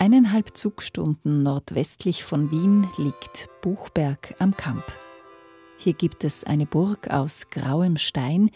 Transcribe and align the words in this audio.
Eineinhalb 0.00 0.56
Zugstunden 0.56 1.42
nordwestlich 1.42 2.24
von 2.24 2.50
Wien 2.50 2.88
liegt 2.96 3.50
Buchberg 3.60 4.34
am 4.38 4.56
Kamp. 4.56 4.82
Hier 5.76 5.92
gibt 5.92 6.24
es 6.24 6.42
eine 6.42 6.64
Burg 6.64 7.10
aus 7.10 7.50
grauem 7.50 7.98
Stein, 7.98 8.50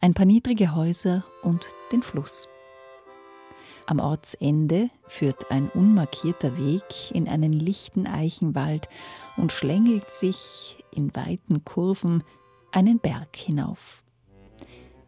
ein 0.00 0.14
paar 0.14 0.26
niedrige 0.26 0.74
Häuser 0.74 1.24
und 1.42 1.64
den 1.92 2.02
Fluss. 2.02 2.48
Am 3.86 4.00
Ortsende 4.00 4.90
führt 5.06 5.52
ein 5.52 5.68
unmarkierter 5.68 6.58
Weg 6.58 7.12
in 7.12 7.28
einen 7.28 7.52
lichten 7.52 8.08
Eichenwald 8.08 8.88
und 9.36 9.52
schlängelt 9.52 10.10
sich 10.10 10.82
in 10.92 11.14
weiten 11.14 11.62
Kurven 11.62 12.24
einen 12.72 12.98
Berg 12.98 13.36
hinauf. 13.36 14.02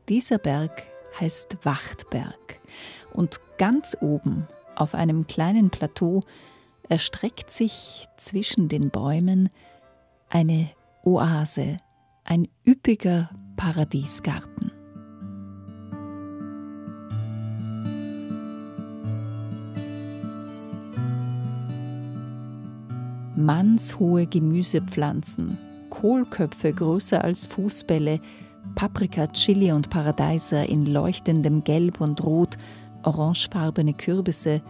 Dieser 0.09 0.38
Berg 0.38 0.84
heißt 1.18 1.64
Wachtberg 1.64 2.61
und 3.13 3.41
ganz 3.58 3.96
oben 4.00 4.46
auf 4.80 4.94
einem 4.94 5.26
kleinen 5.26 5.70
Plateau 5.70 6.22
erstreckt 6.88 7.50
sich 7.50 8.07
zwischen 8.16 8.68
den 8.68 8.90
Bäumen 8.90 9.50
eine 10.29 10.68
Oase, 11.04 11.76
ein 12.25 12.48
üppiger 12.66 13.30
Paradiesgarten. 13.57 14.72
Mannshohe 23.36 24.26
Gemüsepflanzen, 24.26 25.58
Kohlköpfe 25.88 26.72
größer 26.72 27.24
als 27.24 27.46
Fußbälle, 27.46 28.21
Paprika, 28.74 29.26
Chili 29.29 29.72
und 29.72 29.90
Paradeiser 29.90 30.68
in 30.68 30.85
leuchtendem 30.86 31.64
Gelb 31.64 32.00
und 32.00 32.22
Rot, 32.22 32.58
orangefarbene 33.03 33.95
Kürbisse, 33.95 34.62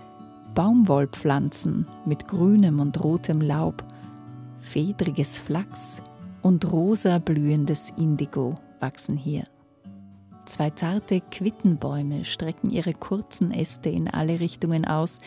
Baumwollpflanzen 0.54 1.87
mit 2.07 2.27
grünem 2.27 2.80
und 2.80 3.02
rotem 3.02 3.41
Laub, 3.41 3.85
fedriges 4.60 5.38
Flachs, 5.38 6.02
und 6.43 6.73
rosa 6.73 7.19
blühendes 7.19 7.93
Indigo 7.96 8.54
wachsen 8.80 9.16
hier. 9.16 9.45
Zwei 10.46 10.71
zarte 10.71 11.21
Quittenbäume 11.30 12.24
strecken 12.24 12.71
ihre 12.71 12.95
kurzen 12.95 13.52
Äste 13.52 13.91
in 13.91 14.09
alle 14.09 14.41
Richtungen 14.41 14.85
aus, 14.85 15.19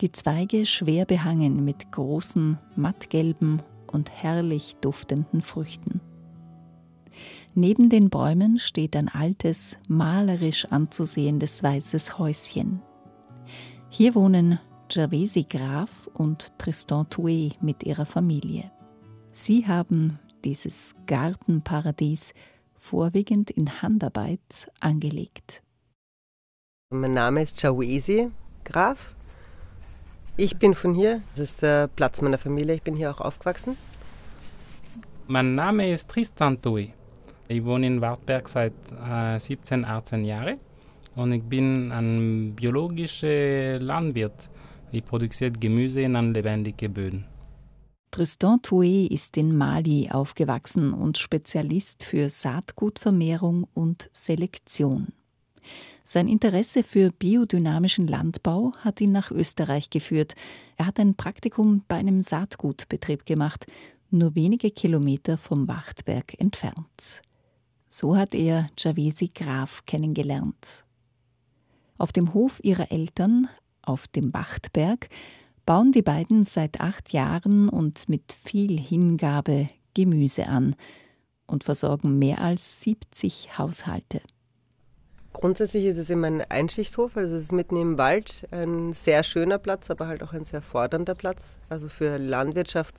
die 0.00 0.12
Zweige 0.12 0.66
schwer 0.66 1.06
behangen 1.06 1.64
mit 1.64 1.92
großen, 1.92 2.58
mattgelben 2.74 3.62
und 3.86 4.10
herrlich 4.10 4.76
duftenden 4.80 5.40
Früchten. 5.40 6.00
Neben 7.54 7.88
den 7.88 8.10
Bäumen 8.10 8.58
steht 8.58 8.96
ein 8.96 9.08
altes, 9.08 9.76
malerisch 9.88 10.66
anzusehendes 10.66 11.62
weißes 11.62 12.18
Häuschen. 12.18 12.82
Hier 13.88 14.14
wohnen 14.14 14.58
Gervasi 14.88 15.44
Graf 15.48 16.08
und 16.14 16.58
Tristan 16.58 17.08
Touet 17.08 17.62
mit 17.62 17.82
ihrer 17.82 18.06
Familie. 18.06 18.70
Sie 19.30 19.66
haben 19.66 20.18
dieses 20.44 20.94
Gartenparadies 21.06 22.34
vorwiegend 22.74 23.50
in 23.50 23.82
Handarbeit 23.82 24.70
angelegt. 24.80 25.62
Mein 26.90 27.14
Name 27.14 27.42
ist 27.42 27.60
Jawesi 27.62 28.30
Graf. 28.64 29.14
Ich 30.36 30.56
bin 30.58 30.74
von 30.74 30.94
hier, 30.94 31.22
das 31.34 31.52
ist 31.52 31.62
der 31.62 31.88
Platz 31.88 32.20
meiner 32.20 32.38
Familie, 32.38 32.74
ich 32.74 32.82
bin 32.82 32.94
hier 32.94 33.10
auch 33.10 33.20
aufgewachsen. 33.20 33.76
Mein 35.26 35.54
Name 35.54 35.90
ist 35.90 36.08
Tristan 36.10 36.60
Tui. 36.62 36.92
Ich 37.48 37.64
wohne 37.64 37.86
in 37.86 38.00
Wartberg 38.00 38.48
seit 38.48 38.72
äh, 39.08 39.38
17, 39.38 39.84
18 39.84 40.24
Jahren 40.24 40.58
und 41.14 41.32
ich 41.32 41.42
bin 41.42 41.92
ein 41.92 42.54
biologischer 42.56 43.78
Landwirt. 43.78 44.50
Ich 44.90 45.04
produziere 45.04 45.52
Gemüse 45.52 46.02
in 46.02 46.32
lebendigen 46.32 46.92
Böden. 46.92 47.24
Tristan 48.10 48.62
Touet 48.62 49.10
ist 49.10 49.36
in 49.36 49.56
Mali 49.56 50.08
aufgewachsen 50.10 50.92
und 50.92 51.18
Spezialist 51.18 52.04
für 52.04 52.28
Saatgutvermehrung 52.28 53.66
und 53.74 54.08
Selektion. 54.12 55.08
Sein 56.02 56.28
Interesse 56.28 56.82
für 56.82 57.10
biodynamischen 57.10 58.06
Landbau 58.06 58.72
hat 58.78 59.00
ihn 59.00 59.12
nach 59.12 59.30
Österreich 59.30 59.90
geführt. 59.90 60.34
Er 60.76 60.86
hat 60.86 60.98
ein 60.98 61.14
Praktikum 61.14 61.82
bei 61.88 61.96
einem 61.96 62.22
Saatgutbetrieb 62.22 63.26
gemacht, 63.26 63.66
nur 64.10 64.34
wenige 64.34 64.70
Kilometer 64.70 65.36
vom 65.36 65.68
Wachtberg 65.68 66.40
entfernt. 66.40 67.22
So 67.98 68.14
hat 68.14 68.34
er 68.34 68.68
Javesi 68.76 69.30
Graf 69.34 69.86
kennengelernt. 69.86 70.84
Auf 71.96 72.12
dem 72.12 72.34
Hof 72.34 72.60
ihrer 72.62 72.92
Eltern, 72.92 73.48
auf 73.80 74.06
dem 74.06 74.34
Wachtberg, 74.34 75.08
bauen 75.64 75.92
die 75.92 76.02
beiden 76.02 76.44
seit 76.44 76.82
acht 76.82 77.14
Jahren 77.14 77.70
und 77.70 78.06
mit 78.10 78.36
viel 78.44 78.78
Hingabe 78.78 79.70
Gemüse 79.94 80.46
an 80.46 80.76
und 81.46 81.64
versorgen 81.64 82.18
mehr 82.18 82.42
als 82.42 82.82
70 82.82 83.56
Haushalte. 83.56 84.20
Grundsätzlich 85.32 85.86
ist 85.86 85.96
es 85.96 86.10
immer 86.10 86.26
ein 86.26 86.42
Einschichthof, 86.42 87.16
also 87.16 87.34
es 87.34 87.44
ist 87.44 87.52
mitten 87.52 87.76
im 87.76 87.96
Wald, 87.96 88.46
ein 88.50 88.92
sehr 88.92 89.22
schöner 89.22 89.56
Platz, 89.56 89.90
aber 89.90 90.06
halt 90.06 90.22
auch 90.22 90.34
ein 90.34 90.44
sehr 90.44 90.60
fordernder 90.60 91.14
Platz. 91.14 91.56
Also 91.70 91.88
für 91.88 92.18
Landwirtschaft 92.18 92.94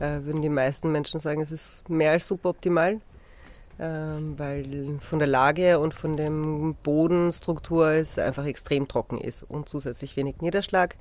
äh, 0.00 0.22
würden 0.22 0.40
die 0.40 0.48
meisten 0.48 0.90
Menschen 0.90 1.20
sagen, 1.20 1.42
es 1.42 1.52
ist 1.52 1.90
mehr 1.90 2.12
als 2.12 2.26
suboptimal, 2.26 2.94
äh, 2.94 3.17
weil 3.78 4.98
von 5.00 5.18
der 5.18 5.28
Lage 5.28 5.78
und 5.78 5.94
von 5.94 6.16
der 6.16 6.30
Bodenstruktur 6.82 7.90
es 7.90 8.18
einfach 8.18 8.44
extrem 8.44 8.88
trocken 8.88 9.18
ist 9.20 9.44
und 9.44 9.68
zusätzlich 9.68 10.16
wenig 10.16 10.40
Niederschlag 10.40 10.96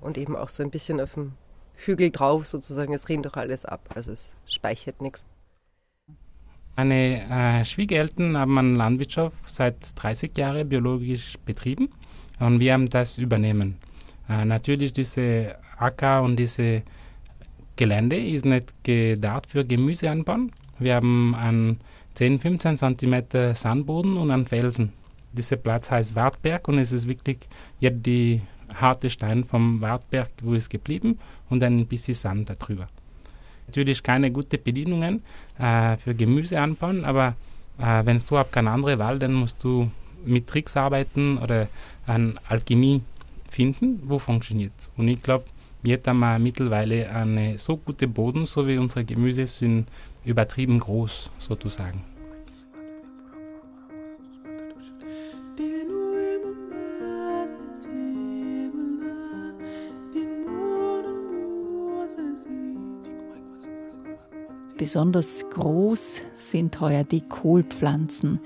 und 0.00 0.18
eben 0.18 0.36
auch 0.36 0.48
so 0.48 0.62
ein 0.62 0.70
bisschen 0.70 1.00
auf 1.00 1.14
dem 1.14 1.32
Hügel 1.76 2.10
drauf 2.10 2.46
sozusagen. 2.46 2.92
Es 2.92 3.08
rinnt 3.08 3.26
doch 3.26 3.34
alles 3.34 3.64
ab, 3.64 3.88
also 3.94 4.12
es 4.12 4.34
speichert 4.46 5.00
nichts. 5.00 5.26
Meine 6.76 7.28
äh, 7.28 7.64
Schwiegereltern 7.64 8.36
haben 8.36 8.56
eine 8.56 8.76
Landwirtschaft 8.76 9.36
seit 9.46 9.76
30 10.00 10.36
Jahren 10.38 10.68
biologisch 10.68 11.36
betrieben 11.44 11.88
und 12.38 12.60
wir 12.60 12.72
haben 12.72 12.88
das 12.88 13.18
übernehmen. 13.18 13.76
Äh, 14.28 14.44
natürlich 14.44 14.92
diese 14.92 15.56
Acker 15.76 16.22
und 16.22 16.36
diese 16.36 16.82
Gelände 17.74 18.16
ist 18.16 18.44
nicht 18.44 18.72
gedacht 18.84 19.46
für 19.46 19.64
Gemüseanbau. 19.64 20.36
Wir 20.78 20.94
haben 20.94 21.34
einen 21.34 21.80
10, 22.18 22.40
15 22.40 22.76
cm 22.76 23.54
Sandboden 23.54 24.16
und 24.16 24.32
einen 24.32 24.44
Felsen. 24.44 24.92
Dieser 25.32 25.54
Platz 25.54 25.88
heißt 25.88 26.16
Wartberg 26.16 26.66
und 26.66 26.80
es 26.80 26.90
ist 26.92 27.06
wirklich 27.06 27.38
ja, 27.78 27.90
die 27.90 28.40
harte 28.74 29.08
Stein 29.08 29.44
vom 29.44 29.80
Wartberg, 29.80 30.28
wo 30.42 30.54
ist 30.54 30.68
geblieben 30.68 31.20
und 31.48 31.62
ein 31.62 31.86
bisschen 31.86 32.14
Sand 32.14 32.50
darüber. 32.50 32.88
Natürlich 33.68 34.02
keine 34.02 34.32
guten 34.32 34.60
Bedingungen 34.60 35.22
äh, 35.60 35.96
für 35.96 36.12
Gemüse 36.12 36.60
anbauen, 36.60 37.04
aber 37.04 37.36
äh, 37.78 38.04
wenn 38.04 38.18
du 38.18 38.36
ab 38.36 38.50
keine 38.50 38.72
andere 38.72 38.98
Wahl, 38.98 39.20
dann 39.20 39.34
musst 39.34 39.62
du 39.62 39.88
mit 40.24 40.48
Tricks 40.48 40.76
arbeiten 40.76 41.38
oder 41.38 41.68
eine 42.04 42.34
Alchemie 42.48 43.00
finden, 43.48 44.02
wo 44.06 44.18
funktioniert. 44.18 44.90
Und 44.96 45.06
ich 45.06 45.22
glaube, 45.22 45.44
wir 45.82 46.00
haben 46.04 46.42
mittlerweile 46.42 47.08
einen 47.10 47.56
so 47.58 47.76
guten 47.76 48.12
Boden, 48.12 48.46
so 48.46 48.66
wie 48.66 48.78
unsere 48.78 49.04
Gemüse 49.04 49.46
sind 49.46 49.86
übertrieben 50.24 50.78
groß 50.78 51.30
sozusagen. 51.38 52.02
Besonders 64.76 65.44
groß 65.50 66.22
sind 66.38 66.80
heuer 66.80 67.02
die 67.02 67.20
Kohlpflanzen. 67.20 68.38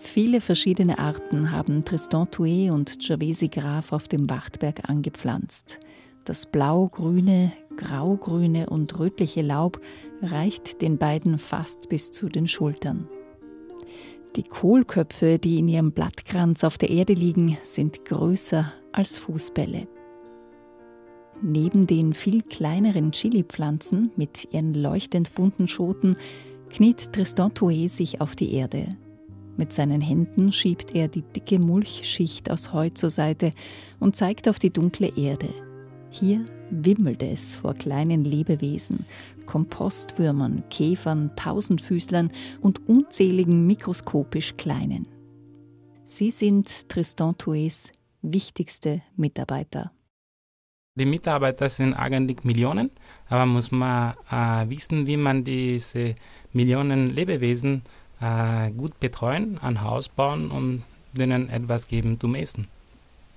Viele 0.00 0.42
verschiedene 0.42 0.98
Arten 0.98 1.50
haben 1.50 1.82
Tristan 1.82 2.30
Touet 2.30 2.70
und 2.70 2.98
Gervasi 3.00 3.48
Graf 3.48 3.92
auf 3.92 4.06
dem 4.06 4.28
Wachtberg 4.28 4.88
angepflanzt. 4.88 5.80
Das 6.28 6.44
blau-grüne, 6.44 7.52
grau-grüne 7.78 8.68
und 8.68 8.98
rötliche 8.98 9.40
Laub 9.40 9.80
reicht 10.20 10.82
den 10.82 10.98
beiden 10.98 11.38
fast 11.38 11.88
bis 11.88 12.10
zu 12.10 12.28
den 12.28 12.46
Schultern. 12.46 13.08
Die 14.36 14.42
Kohlköpfe, 14.42 15.38
die 15.38 15.58
in 15.58 15.68
ihrem 15.68 15.92
Blattkranz 15.92 16.64
auf 16.64 16.76
der 16.76 16.90
Erde 16.90 17.14
liegen, 17.14 17.56
sind 17.62 18.04
größer 18.04 18.70
als 18.92 19.18
Fußbälle. 19.18 19.88
Neben 21.40 21.86
den 21.86 22.12
viel 22.12 22.42
kleineren 22.42 23.12
Chili-Pflanzen 23.12 24.12
mit 24.16 24.52
ihren 24.52 24.74
leuchtend 24.74 25.34
bunten 25.34 25.66
Schoten 25.66 26.14
kniet 26.68 27.10
Tristan 27.14 27.54
Touet 27.54 27.90
sich 27.90 28.20
auf 28.20 28.36
die 28.36 28.52
Erde. 28.52 28.98
Mit 29.56 29.72
seinen 29.72 30.02
Händen 30.02 30.52
schiebt 30.52 30.94
er 30.94 31.08
die 31.08 31.22
dicke 31.22 31.58
Mulchschicht 31.58 32.50
aus 32.50 32.74
Heu 32.74 32.90
zur 32.90 33.08
Seite 33.08 33.50
und 33.98 34.14
zeigt 34.14 34.46
auf 34.46 34.58
die 34.58 34.70
dunkle 34.70 35.10
Erde. 35.16 35.48
Hier 36.18 36.44
wimmelt 36.70 37.22
es 37.22 37.54
vor 37.54 37.74
kleinen 37.74 38.24
Lebewesen, 38.24 39.06
Kompostwürmern, 39.46 40.64
Käfern, 40.68 41.30
Tausendfüßlern 41.36 42.32
und 42.60 42.88
unzähligen 42.88 43.68
mikroskopisch 43.68 44.56
kleinen. 44.56 45.06
Sie 46.02 46.32
sind 46.32 46.88
Tristan 46.88 47.38
Touets 47.38 47.92
wichtigste 48.22 49.02
Mitarbeiter. 49.16 49.92
Die 50.96 51.06
Mitarbeiter 51.06 51.68
sind 51.68 51.94
eigentlich 51.94 52.42
Millionen, 52.42 52.90
aber 53.28 53.46
muss 53.46 53.70
man 53.70 54.14
äh, 54.28 54.68
wissen, 54.68 55.06
wie 55.06 55.16
man 55.16 55.44
diese 55.44 56.16
Millionen 56.52 57.14
Lebewesen 57.14 57.82
äh, 58.20 58.72
gut 58.72 58.98
betreuen, 58.98 59.58
ein 59.58 59.82
Haus 59.82 60.08
bauen 60.08 60.50
und 60.50 60.82
denen 61.12 61.48
etwas 61.48 61.86
geben 61.86 62.18
zum 62.18 62.34
Essen. 62.34 62.66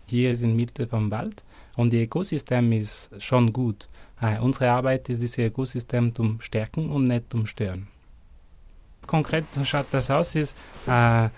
Hier 0.08 0.32
in 0.32 0.56
Mitte 0.56 0.88
vom 0.88 1.12
Wald 1.12 1.44
und 1.78 1.94
das 1.94 2.00
Ökosystem 2.00 2.72
ist 2.72 3.10
schon 3.20 3.52
gut. 3.52 3.88
Äh, 4.22 4.40
unsere 4.40 4.72
Arbeit 4.72 5.10
ist, 5.10 5.22
dieses 5.22 5.38
Ökosystem 5.38 6.14
zu 6.14 6.38
stärken 6.40 6.90
und 6.90 7.06
nicht 7.06 7.32
zu 7.32 7.46
stören. 7.46 7.88
Konkret 9.08 9.46
schaut 9.64 9.88
das 9.92 10.12
aus, 10.12 10.36
ist, 10.36 10.56
äh, 10.88 11.30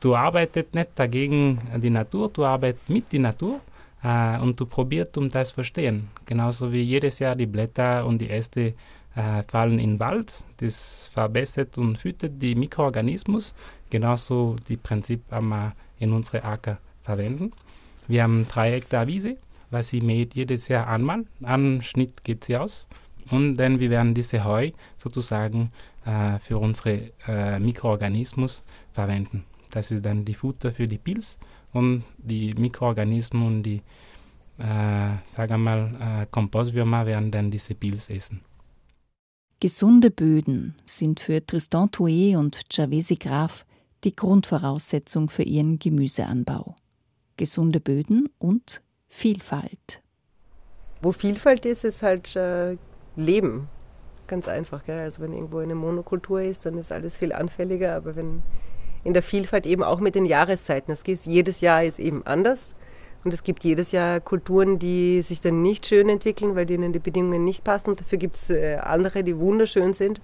du 0.00 0.14
arbeitest 0.14 0.74
nicht 0.74 0.90
dagegen 0.94 1.58
die 1.76 1.90
Natur, 1.90 2.30
du 2.32 2.44
arbeitest 2.44 2.88
mit 2.88 3.12
der 3.12 3.20
Natur 3.20 3.60
äh, 4.02 4.38
und 4.38 4.58
du 4.58 4.66
probierst, 4.66 5.18
um 5.18 5.28
das 5.28 5.48
zu 5.48 5.54
verstehen. 5.54 6.08
Genauso 6.26 6.72
wie 6.72 6.82
jedes 6.82 7.18
Jahr 7.18 7.34
die 7.34 7.46
Blätter 7.46 8.06
und 8.06 8.18
die 8.18 8.30
Äste 8.30 8.74
äh, 9.14 9.42
fallen 9.48 9.78
in 9.78 9.92
den 9.92 10.00
Wald. 10.00 10.44
Das 10.58 11.10
verbessert 11.12 11.78
und 11.78 11.98
füttert 11.98 12.40
die 12.40 12.54
Mikroorganismus. 12.54 13.54
Genauso 13.90 14.56
die 14.68 14.76
Prinzip 14.76 15.22
haben 15.30 15.48
wir 15.48 15.74
in 15.98 16.12
unsere 16.12 16.44
Acker 16.44 16.78
verwenden. 17.02 17.52
Wir 18.06 18.22
haben 18.22 18.46
drei 18.48 18.72
Hektar 18.72 19.06
Wiese, 19.06 19.36
was 19.70 19.90
sie 19.90 20.00
mäht 20.00 20.34
jedes 20.34 20.68
Jahr 20.68 20.88
einmal. 20.88 21.24
An 21.42 21.82
Schnitt 21.82 22.24
geht 22.24 22.44
sie 22.44 22.56
aus. 22.56 22.88
Und 23.30 23.56
dann 23.56 23.78
wir 23.78 23.90
werden 23.90 24.14
diese 24.14 24.44
Heu 24.44 24.70
sozusagen 24.96 25.70
äh, 26.04 26.38
für 26.40 26.58
unsere 26.58 27.12
äh, 27.26 27.58
Mikroorganismus 27.58 28.64
verwenden. 28.92 29.44
Das 29.70 29.90
ist 29.90 30.04
dann 30.04 30.24
die 30.24 30.34
Futter 30.34 30.72
für 30.72 30.88
die 30.88 30.98
Pilz 30.98 31.38
und 31.72 32.02
die 32.18 32.54
Mikroorganismen 32.54 33.46
und 33.46 33.62
die, 33.62 33.82
äh, 34.58 35.16
sagen 35.24 35.62
mal, 35.62 36.22
äh, 36.22 36.26
Kompostwürmer 36.30 37.06
werden 37.06 37.30
dann 37.30 37.50
diese 37.50 37.74
Pilze 37.74 38.14
essen. 38.14 38.40
Gesunde 39.60 40.10
Böden 40.10 40.74
sind 40.84 41.20
für 41.20 41.44
Tristan 41.44 41.90
Touet 41.90 42.36
und 42.36 42.62
Javesi 42.72 43.16
Graf 43.16 43.66
die 44.04 44.16
Grundvoraussetzung 44.16 45.28
für 45.28 45.42
ihren 45.42 45.78
Gemüseanbau. 45.78 46.74
Gesunde 47.36 47.78
Böden 47.78 48.28
und 48.38 48.82
Vielfalt. 49.10 50.00
Wo 51.02 51.12
Vielfalt 51.12 51.66
ist, 51.66 51.84
ist 51.84 52.02
halt 52.02 52.34
äh, 52.36 52.76
Leben. 53.16 53.68
Ganz 54.26 54.48
einfach. 54.48 54.84
Gell? 54.86 55.00
Also 55.00 55.22
wenn 55.22 55.32
irgendwo 55.32 55.58
eine 55.58 55.74
Monokultur 55.74 56.40
ist, 56.40 56.64
dann 56.64 56.78
ist 56.78 56.92
alles 56.92 57.18
viel 57.18 57.32
anfälliger. 57.32 57.94
Aber 57.96 58.16
wenn 58.16 58.42
in 59.04 59.12
der 59.12 59.22
Vielfalt 59.22 59.66
eben 59.66 59.82
auch 59.82 60.00
mit 60.00 60.14
den 60.14 60.24
Jahreszeiten. 60.24 60.92
Das 60.92 61.04
geht, 61.04 61.20
jedes 61.24 61.60
Jahr 61.60 61.84
ist 61.84 61.98
eben 61.98 62.24
anders. 62.26 62.76
Und 63.24 63.34
es 63.34 63.42
gibt 63.42 63.64
jedes 63.64 63.92
Jahr 63.92 64.20
Kulturen, 64.20 64.78
die 64.78 65.20
sich 65.22 65.40
dann 65.40 65.60
nicht 65.60 65.86
schön 65.86 66.08
entwickeln, 66.08 66.54
weil 66.54 66.66
denen 66.66 66.92
die 66.92 66.98
Bedingungen 66.98 67.44
nicht 67.44 67.64
passen. 67.64 67.90
Und 67.90 68.00
dafür 68.00 68.18
gibt 68.18 68.36
es 68.36 68.50
äh, 68.50 68.76
andere, 68.76 69.22
die 69.24 69.36
wunderschön 69.36 69.92
sind. 69.92 70.20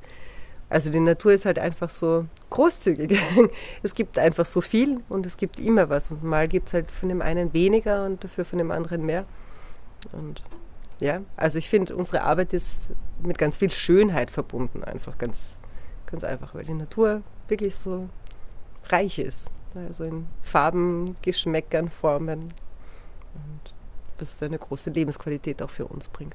Also 0.68 0.90
die 0.90 1.00
Natur 1.00 1.32
ist 1.32 1.44
halt 1.44 1.58
einfach 1.58 1.90
so 1.90 2.26
großzügig. 2.50 3.20
Es 3.82 3.94
gibt 3.94 4.18
einfach 4.18 4.46
so 4.46 4.60
viel 4.60 5.00
und 5.08 5.24
es 5.26 5.36
gibt 5.36 5.60
immer 5.60 5.88
was. 5.88 6.10
Und 6.10 6.24
mal 6.24 6.48
gibt 6.48 6.68
es 6.68 6.74
halt 6.74 6.90
von 6.90 7.08
dem 7.08 7.22
einen 7.22 7.52
weniger 7.52 8.04
und 8.04 8.24
dafür 8.24 8.44
von 8.44 8.58
dem 8.58 8.70
anderen 8.70 9.04
mehr. 9.04 9.26
Und 10.12 10.42
ja, 11.00 11.20
also 11.36 11.58
ich 11.58 11.68
finde, 11.68 11.94
unsere 11.94 12.22
Arbeit 12.22 12.52
ist 12.52 12.90
mit 13.22 13.38
ganz 13.38 13.58
viel 13.58 13.70
Schönheit 13.70 14.30
verbunden, 14.30 14.82
einfach 14.82 15.18
ganz, 15.18 15.58
ganz 16.06 16.24
einfach, 16.24 16.54
weil 16.54 16.64
die 16.64 16.74
Natur 16.74 17.22
wirklich 17.48 17.76
so 17.76 18.08
reich 18.88 19.18
ist. 19.18 19.50
Also 19.74 20.04
in 20.04 20.26
Farben, 20.40 21.16
Geschmäckern, 21.22 21.90
Formen. 21.90 22.54
Und 23.34 23.74
was 24.18 24.42
eine 24.42 24.58
große 24.58 24.90
Lebensqualität 24.90 25.62
auch 25.62 25.70
für 25.70 25.86
uns 25.86 26.08
bringt. 26.08 26.34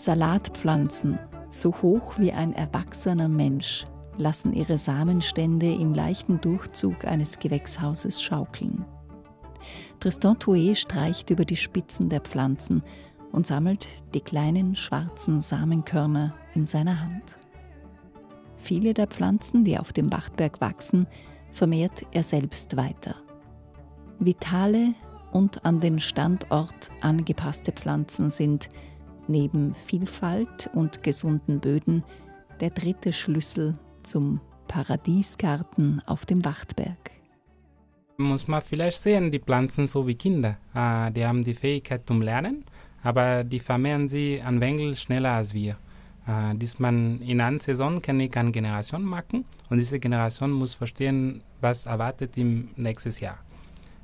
Salatpflanzen, 0.00 1.18
so 1.50 1.74
hoch 1.82 2.18
wie 2.18 2.32
ein 2.32 2.54
erwachsener 2.54 3.28
Mensch, 3.28 3.86
lassen 4.16 4.54
ihre 4.54 4.78
Samenstände 4.78 5.70
im 5.70 5.92
leichten 5.92 6.40
Durchzug 6.40 7.04
eines 7.04 7.38
Gewächshauses 7.38 8.22
schaukeln. 8.22 8.86
Tristan 10.00 10.38
Touet 10.38 10.78
streicht 10.78 11.28
über 11.28 11.44
die 11.44 11.58
Spitzen 11.58 12.08
der 12.08 12.22
Pflanzen 12.22 12.82
und 13.30 13.46
sammelt 13.46 13.86
die 14.14 14.22
kleinen 14.22 14.74
schwarzen 14.74 15.42
Samenkörner 15.42 16.32
in 16.54 16.64
seiner 16.64 17.02
Hand. 17.02 17.38
Viele 18.56 18.94
der 18.94 19.06
Pflanzen, 19.06 19.64
die 19.64 19.78
auf 19.78 19.92
dem 19.92 20.10
Wachtberg 20.10 20.62
wachsen, 20.62 21.08
vermehrt 21.52 22.06
er 22.12 22.22
selbst 22.22 22.78
weiter. 22.78 23.16
Vitale 24.18 24.94
und 25.30 25.62
an 25.66 25.78
den 25.80 26.00
Standort 26.00 26.90
angepasste 27.02 27.72
Pflanzen 27.72 28.30
sind 28.30 28.70
neben 29.30 29.74
Vielfalt 29.74 30.70
und 30.74 31.02
gesunden 31.02 31.60
Böden 31.60 32.04
der 32.60 32.70
dritte 32.70 33.12
Schlüssel 33.12 33.78
zum 34.02 34.40
Paradiesgarten 34.68 36.02
auf 36.06 36.26
dem 36.26 36.44
Wachtberg 36.44 37.10
muss 38.20 38.46
man 38.46 38.62
vielleicht 38.62 38.98
sehen, 38.98 39.30
die 39.30 39.40
Pflanzen 39.40 39.86
so 39.86 40.06
wie 40.06 40.14
Kinder. 40.14 40.58
Äh, 40.74 41.10
die 41.10 41.26
haben 41.26 41.42
die 41.42 41.54
Fähigkeit 41.54 42.06
zum 42.06 42.22
Lernen, 42.22 42.64
aber 43.02 43.42
die 43.44 43.58
vermehren 43.58 44.06
sie 44.06 44.40
an 44.44 44.60
Wengel 44.60 44.94
schneller 44.96 45.32
als 45.32 45.54
wir. 45.54 45.76
Äh, 46.26 46.54
dies 46.54 46.78
man 46.78 47.20
in 47.22 47.40
einer 47.40 47.60
Saison 47.60 48.00
kann 48.00 48.20
ich 48.20 48.36
eine 48.36 48.52
Generation 48.52 49.02
machen 49.02 49.44
und 49.68 49.78
diese 49.78 49.98
Generation 49.98 50.52
muss 50.52 50.74
verstehen, 50.74 51.42
was 51.60 51.86
erwartet 51.86 52.36
im 52.36 52.68
nächsten 52.76 53.12
Jahr. 53.22 53.38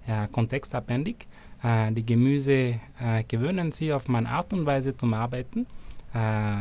Ja, 0.09 0.27
kontextabhängig. 0.27 1.27
Äh, 1.63 1.93
die 1.93 2.05
Gemüse 2.05 2.81
äh, 3.01 3.25
gewöhnen 3.27 3.73
sie 3.73 3.93
auf 3.93 4.09
meine 4.09 4.29
Art 4.29 4.53
und 4.53 4.67
Weise 4.67 4.97
zum 4.97 5.15
Arbeiten, 5.15 5.67
äh, 6.15 6.19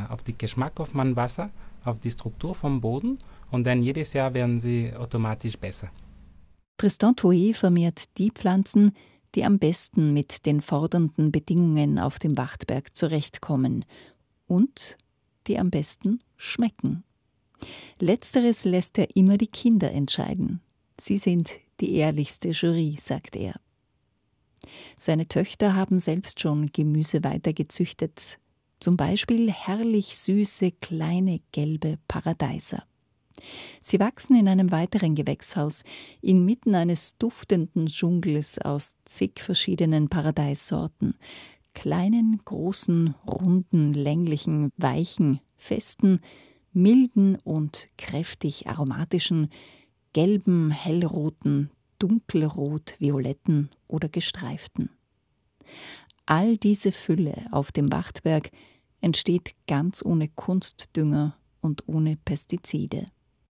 auf 0.10 0.24
den 0.24 0.38
Geschmack 0.38 0.80
auf 0.80 0.94
mein 0.94 1.16
Wasser, 1.16 1.50
auf 1.84 2.00
die 2.00 2.12
Struktur 2.12 2.56
vom 2.56 2.82
Boden 2.82 3.20
und 3.52 3.66
dann 3.66 3.82
jedes 3.82 4.14
Jahr 4.14 4.34
werden 4.34 4.58
sie 4.58 4.92
automatisch 4.96 5.58
besser. 5.58 5.90
Tristan 6.78 7.16
Touet 7.16 7.56
vermehrt 7.56 8.18
die 8.18 8.32
Pflanzen, 8.32 8.92
die 9.34 9.46
am 9.46 9.60
besten 9.60 10.14
mit 10.14 10.46
den 10.46 10.62
fordernden 10.62 11.32
Bedingungen 11.32 12.00
auf 12.00 12.20
dem 12.20 12.38
Wachtberg 12.38 12.96
zurechtkommen 12.96 13.86
und 14.48 14.98
die 15.48 15.60
am 15.60 15.70
besten 15.70 16.22
schmecken. 16.38 17.04
Letzteres 18.00 18.66
lässt 18.66 18.98
er 18.98 19.16
immer 19.16 19.38
die 19.38 19.48
Kinder 19.48 19.92
entscheiden. 19.92 20.62
Sie 21.00 21.18
sind 21.18 21.60
die 21.80 21.96
ehrlichste 21.96 22.50
Jury, 22.50 22.98
sagt 23.00 23.36
er. 23.36 23.56
Seine 24.98 25.28
Töchter 25.28 25.76
haben 25.76 26.00
selbst 26.00 26.40
schon 26.40 26.72
Gemüse 26.72 27.24
weitergezüchtet, 27.24 28.40
zum 28.80 28.98
Beispiel 28.98 29.52
herrlich 29.52 30.18
süße 30.18 30.72
kleine 30.72 31.40
gelbe 31.52 31.98
Paradeiser. 32.08 32.84
Sie 33.82 34.00
wachsen 34.00 34.36
in 34.38 34.48
einem 34.48 34.72
weiteren 34.72 35.16
Gewächshaus, 35.16 35.84
inmitten 36.22 36.74
eines 36.76 37.18
duftenden 37.18 37.88
Dschungels 37.88 38.60
aus 38.60 38.96
zig 39.06 39.40
verschiedenen 39.40 40.10
Paradeissorten, 40.10 41.16
kleinen, 41.74 42.42
großen, 42.46 43.14
runden, 43.28 43.94
länglichen, 43.94 44.72
weichen, 44.78 45.40
festen, 45.58 46.22
milden 46.72 47.36
und 47.44 47.90
kräftig 47.98 48.68
aromatischen, 48.68 49.50
gelben, 50.14 50.72
hellroten, 50.72 51.70
dunkelrot, 52.00 52.96
violetten 53.00 53.70
oder 53.88 54.10
gestreiften. 54.10 54.90
All 56.26 56.58
diese 56.58 56.92
Fülle 56.92 57.36
auf 57.52 57.72
dem 57.72 57.92
Wachtberg 57.92 58.52
entsteht 59.02 59.54
ganz 59.68 60.04
ohne 60.04 60.28
Kunstdünger 60.30 61.36
und 61.62 61.84
ohne 61.88 62.18
Pestizide. 62.18 63.06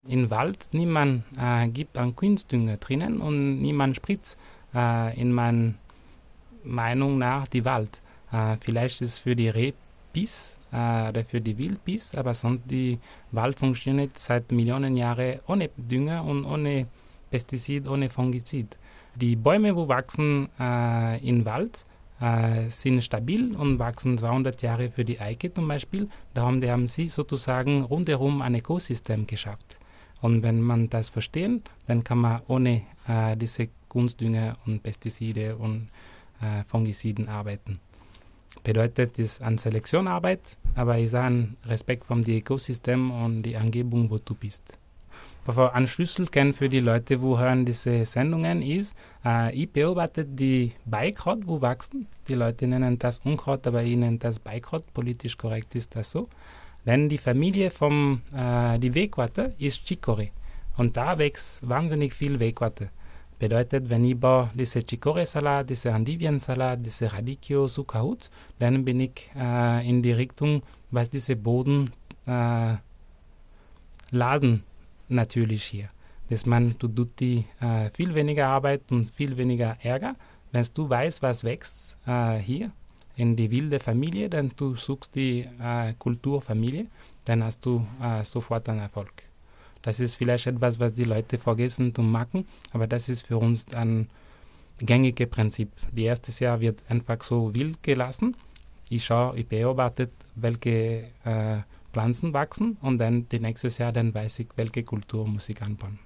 Im 0.09 0.31
Wald 0.31 0.71
niemand 0.73 1.25
äh, 1.39 1.69
gibt 1.69 1.97
einen 1.97 2.17
Kunstdünger 2.17 2.79
drinnen 2.79 3.21
und 3.21 3.61
niemand 3.61 3.97
spritzt 3.97 4.37
äh, 4.75 5.21
in 5.21 5.33
meiner 5.33 5.75
Meinung 6.65 7.19
nach 7.19 7.47
die 7.47 7.65
Wald. 7.65 8.03
Äh, 8.33 8.57
vielleicht 8.61 9.01
ist 9.01 9.09
es 9.09 9.19
für 9.19 9.37
die 9.37 9.49
Rehbiss 9.49 10.57
äh, 10.73 11.09
oder 11.09 11.25
für 11.25 11.41
die 11.41 11.57
Wildbiss, 11.57 12.15
aber 12.15 12.35
sonst 12.35 12.63
die 12.71 12.99
Wald 13.31 13.59
funktioniert 13.59 14.19
seit 14.19 14.51
Millionen 14.51 14.97
Jahren 14.97 15.39
ohne 15.47 15.71
Dünger 15.77 16.25
und 16.25 16.45
ohne 16.47 16.87
Pestizid, 17.33 17.89
ohne 17.89 18.09
Fungizid. 18.11 18.79
Die 19.17 19.37
Bäume, 19.37 19.75
wo 19.75 19.89
wachsen 19.89 20.49
äh, 20.61 21.19
im 21.27 21.45
Wald, 21.45 21.87
äh, 22.21 22.69
sind 22.69 23.03
stabil 23.03 23.57
und 23.57 23.79
wachsen 23.79 24.17
200 24.17 24.63
Jahre 24.63 24.91
für 24.91 25.05
die 25.05 25.19
Eike 25.19 25.53
zum 25.53 25.67
Beispiel. 25.67 26.09
Darum 26.35 26.63
haben 26.63 26.87
sie 26.87 27.09
sozusagen 27.09 27.83
rundherum 27.83 28.43
ein 28.43 28.55
Ökosystem 28.55 29.27
geschafft. 29.27 29.81
Und 30.21 30.43
wenn 30.43 30.61
man 30.61 30.89
das 30.89 31.09
versteht, 31.09 31.63
dann 31.87 32.05
kann 32.05 32.19
man 32.19 32.43
ohne 32.47 32.83
äh, 33.09 33.37
diese 33.37 33.69
Kunstdünger 33.89 34.57
und 34.67 34.83
Pestizide 34.83 35.57
und 35.57 35.89
äh, 36.41 36.63
Fungiziden 36.69 37.29
arbeiten. 37.29 37.81
bedeutet 38.63 39.19
es 39.19 39.41
an 39.41 39.59
Selektionarbeit, 39.59 40.59
aber 40.75 40.99
es 40.99 41.07
ist 41.07 41.15
an 41.15 41.57
Respekt 41.65 42.05
vom 42.05 42.23
Ökosystem 42.23 43.11
und 43.11 43.43
die 43.43 43.57
Umgebung, 43.57 44.11
wo 44.11 44.19
du 44.19 44.35
bist. 44.35 44.79
Aber 45.45 45.75
ein 45.75 45.89
Schlüssel 45.89 46.27
für 46.53 46.69
die 46.69 46.79
Leute, 46.79 47.19
die 47.19 47.39
hören 47.39 47.65
diese 47.65 48.07
Sendungen, 48.07 48.63
ist, 48.63 48.97
äh, 49.25 49.53
ich 49.55 49.71
beobachte 49.71 50.25
die 50.25 50.73
Beikraut, 50.85 51.41
wo 51.47 51.61
wachsen. 51.61 52.07
Die 52.29 52.35
Leute 52.35 52.69
nennen 52.69 52.97
das 52.99 53.19
Unkraut, 53.25 53.67
aber 53.67 53.83
ich 53.83 53.97
nenne 53.97 54.19
das 54.19 54.39
Beikraut. 54.39 54.85
Politisch 54.95 55.37
korrekt 55.37 55.75
ist 55.75 55.97
das 55.97 56.13
so. 56.13 56.29
Denn 56.87 57.09
die 57.09 57.19
Familie 57.19 57.71
vom 57.71 58.23
äh, 58.35 58.79
die 58.79 59.11
ist 59.59 59.87
Chicorée. 59.87 60.31
Und 60.77 60.97
da 60.97 61.19
wächst 61.19 61.69
wahnsinnig 61.69 62.15
viel 62.15 62.39
Wegwarte. 62.39 62.91
Bedeutet, 63.39 63.91
wenn 63.91 64.05
ich 64.05 64.19
baue 64.19 64.49
diese 64.55 64.79
Chicorée-Salat, 64.79 65.69
diese 65.69 65.93
Andivien-Salat, 65.93 66.79
diese 66.87 67.13
Radicchio, 67.13 67.67
Sucahut, 67.67 68.31
dann 68.61 68.85
bin 68.85 69.01
ich 69.01 69.29
äh, 69.37 69.89
in 69.89 70.03
die 70.03 70.13
Richtung, 70.13 70.63
was 70.93 71.11
diese 71.11 71.35
Boden 71.35 71.91
äh, 72.27 72.77
laden 74.13 74.63
natürlich 75.13 75.65
hier. 75.65 75.89
Dass 76.29 76.47
man, 76.47 76.75
du 76.79 76.89
tut 76.89 77.21
die 77.21 77.45
äh, 77.61 77.91
viel 77.91 78.15
weniger 78.15 78.49
Arbeit 78.49 78.91
und 78.91 79.11
viel 79.11 79.37
weniger 79.37 79.77
Ärger. 79.83 80.17
Wenn 80.51 80.67
du 80.75 80.89
weißt, 80.89 81.23
was 81.23 81.45
wächst 81.45 81.99
äh, 82.07 82.39
hier 82.39 82.71
in 83.17 83.37
die 83.37 83.51
wilde 83.51 83.79
Familie, 83.79 84.29
dann 84.29 84.53
du 84.57 84.75
suchst 84.75 85.15
die 85.15 85.47
äh, 85.61 85.93
Kulturfamilie, 85.99 86.87
dann 87.25 87.45
hast 87.45 87.65
du 87.65 87.87
äh, 88.03 88.25
sofort 88.25 88.69
einen 88.69 88.81
Erfolg. 88.81 89.13
Das 89.83 90.01
ist 90.01 90.15
vielleicht 90.15 90.47
etwas, 90.47 90.79
was 90.79 90.95
die 90.95 91.05
Leute 91.05 91.39
vergessen 91.39 91.95
zu 91.95 92.03
machen, 92.03 92.47
aber 92.73 92.87
das 92.87 93.09
ist 93.09 93.27
für 93.27 93.37
uns 93.37 93.67
ein 93.75 94.09
gängiges 94.79 95.29
Prinzip. 95.29 95.71
Die 95.91 96.05
erste 96.05 96.33
Jahr 96.43 96.61
wird 96.61 96.83
einfach 96.89 97.21
so 97.23 97.53
wild 97.53 97.83
gelassen. 97.83 98.37
Ich 98.89 99.05
schaue, 99.05 99.39
ich 99.39 99.47
beobachte, 99.47 100.11
welche 100.37 101.09
äh, 101.25 101.59
Pflanzen 101.93 102.33
wachsen 102.33 102.77
und 102.81 102.99
dann 102.99 103.27
nächstes 103.31 103.79
Jahr 103.79 103.93
dann 103.93 104.15
weiß 104.15 104.41
ich, 104.41 104.49
welche 104.57 104.83
Kultur 104.83 105.27
muss 105.27 105.49
ich 105.49 105.61
anbauen. 105.63 105.99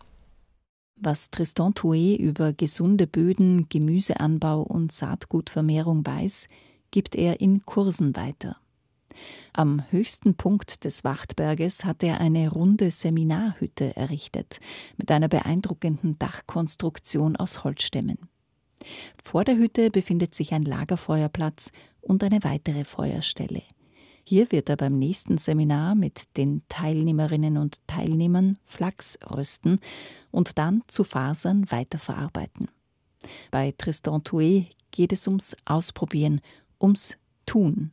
Was 0.98 1.30
Tristan 1.30 1.74
Touet 1.74 2.18
über 2.18 2.52
gesunde 2.52 3.06
Böden, 3.06 3.68
Gemüseanbau 3.68 4.62
und 4.62 4.92
Saatgutvermehrung 4.92 6.06
weiß, 6.06 6.48
gibt 6.90 7.14
er 7.14 7.40
in 7.40 7.66
Kursen 7.66 8.16
weiter. 8.16 8.56
Am 9.52 9.84
höchsten 9.90 10.34
Punkt 10.34 10.84
des 10.84 11.04
Wachtberges 11.04 11.84
hat 11.84 12.02
er 12.02 12.20
eine 12.20 12.50
runde 12.50 12.90
Seminarhütte 12.90 13.96
errichtet, 13.96 14.58
mit 14.96 15.10
einer 15.10 15.28
beeindruckenden 15.28 16.18
Dachkonstruktion 16.18 17.36
aus 17.36 17.64
Holzstämmen. 17.64 18.18
Vor 19.22 19.44
der 19.44 19.56
Hütte 19.56 19.90
befindet 19.90 20.34
sich 20.34 20.52
ein 20.52 20.62
Lagerfeuerplatz 20.62 21.72
und 22.00 22.22
eine 22.22 22.42
weitere 22.44 22.84
Feuerstelle. 22.84 23.62
Hier 24.28 24.50
wird 24.50 24.68
er 24.68 24.76
beim 24.76 24.98
nächsten 24.98 25.38
Seminar 25.38 25.94
mit 25.94 26.36
den 26.36 26.62
Teilnehmerinnen 26.68 27.56
und 27.56 27.78
Teilnehmern 27.86 28.58
Flachs 28.64 29.16
rösten 29.30 29.78
und 30.32 30.58
dann 30.58 30.82
zu 30.88 31.04
Fasern 31.04 31.70
weiterverarbeiten. 31.70 32.68
Bei 33.52 33.72
Tristan 33.78 34.24
Touet 34.24 34.66
geht 34.90 35.12
es 35.12 35.28
ums 35.28 35.56
Ausprobieren, 35.64 36.40
ums 36.80 37.16
Tun. 37.46 37.92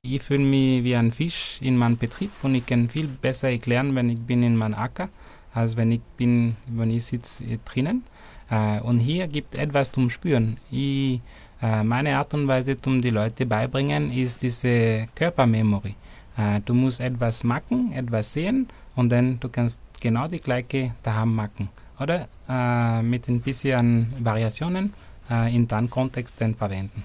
Ich 0.00 0.22
fühle 0.22 0.42
mich 0.42 0.84
wie 0.84 0.96
ein 0.96 1.12
Fisch 1.12 1.58
in 1.60 1.76
meinem 1.76 1.98
Betrieb 1.98 2.30
und 2.42 2.54
ich 2.54 2.64
kann 2.64 2.88
viel 2.88 3.06
besser 3.06 3.50
erklären, 3.50 3.94
wenn 3.94 4.08
ich 4.08 4.20
bin 4.20 4.42
in 4.42 4.56
meinem 4.56 4.74
Acker, 4.74 5.10
als 5.52 5.76
wenn 5.76 5.92
ich 5.92 6.00
bin, 6.16 6.56
wenn 6.66 6.90
ich 6.90 7.04
sitze 7.04 7.44
drinnen. 7.66 8.04
Äh, 8.48 8.80
und 8.80 9.00
hier 9.00 9.28
gibt 9.28 9.56
etwas 9.56 9.92
zum 9.92 10.08
Spüren. 10.08 10.56
Ich 10.70 11.20
meine 11.62 12.18
Art 12.18 12.34
und 12.34 12.48
Weise, 12.48 12.76
um 12.86 13.00
die 13.00 13.10
Leute 13.10 13.46
beibringen, 13.46 14.12
ist 14.12 14.42
diese 14.42 15.06
Körpermemory. 15.14 15.94
Äh, 16.36 16.60
du 16.64 16.74
musst 16.74 17.00
etwas 17.00 17.44
machen, 17.44 17.92
etwas 17.92 18.32
sehen 18.32 18.68
und 18.96 19.10
dann 19.12 19.38
du 19.40 19.48
kannst 19.48 19.80
genau 20.00 20.26
die 20.26 20.40
gleiche 20.40 20.94
daheim 21.02 21.34
machen. 21.34 21.68
Oder 22.00 22.28
äh, 22.48 23.02
mit 23.02 23.28
ein 23.28 23.40
bisschen 23.40 24.12
Variationen 24.18 24.92
äh, 25.30 25.54
in 25.54 25.66
deinem 25.66 25.88
Kontext 25.88 26.34
dann 26.38 26.54
verwenden. 26.54 27.04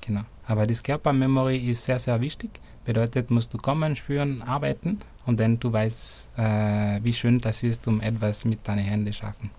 Genau. 0.00 0.22
Aber 0.46 0.66
das 0.66 0.82
Körpermemory 0.82 1.58
ist 1.70 1.84
sehr, 1.84 1.98
sehr 1.98 2.20
wichtig. 2.20 2.50
Bedeutet, 2.84 3.30
musst 3.30 3.54
du 3.54 3.58
kommen, 3.58 3.94
spüren, 3.94 4.42
arbeiten 4.42 5.00
und 5.26 5.38
dann 5.38 5.60
du 5.60 5.72
weißt, 5.72 6.30
äh, 6.38 6.98
wie 7.04 7.12
schön 7.12 7.40
das 7.40 7.62
ist, 7.62 7.86
um 7.86 8.00
etwas 8.00 8.44
mit 8.44 8.66
deinen 8.66 8.84
Händen 8.84 9.12
zu 9.12 9.18
schaffen. 9.18 9.50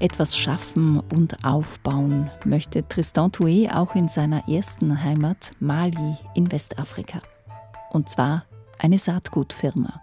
Etwas 0.00 0.34
schaffen 0.34 0.98
und 1.12 1.44
aufbauen 1.44 2.30
möchte 2.46 2.88
Tristan 2.88 3.30
Touet 3.32 3.70
auch 3.70 3.94
in 3.94 4.08
seiner 4.08 4.48
ersten 4.48 5.04
Heimat 5.04 5.52
Mali 5.60 6.16
in 6.34 6.50
Westafrika. 6.50 7.20
Und 7.90 8.08
zwar 8.08 8.46
eine 8.78 8.96
Saatgutfirma. 8.96 10.00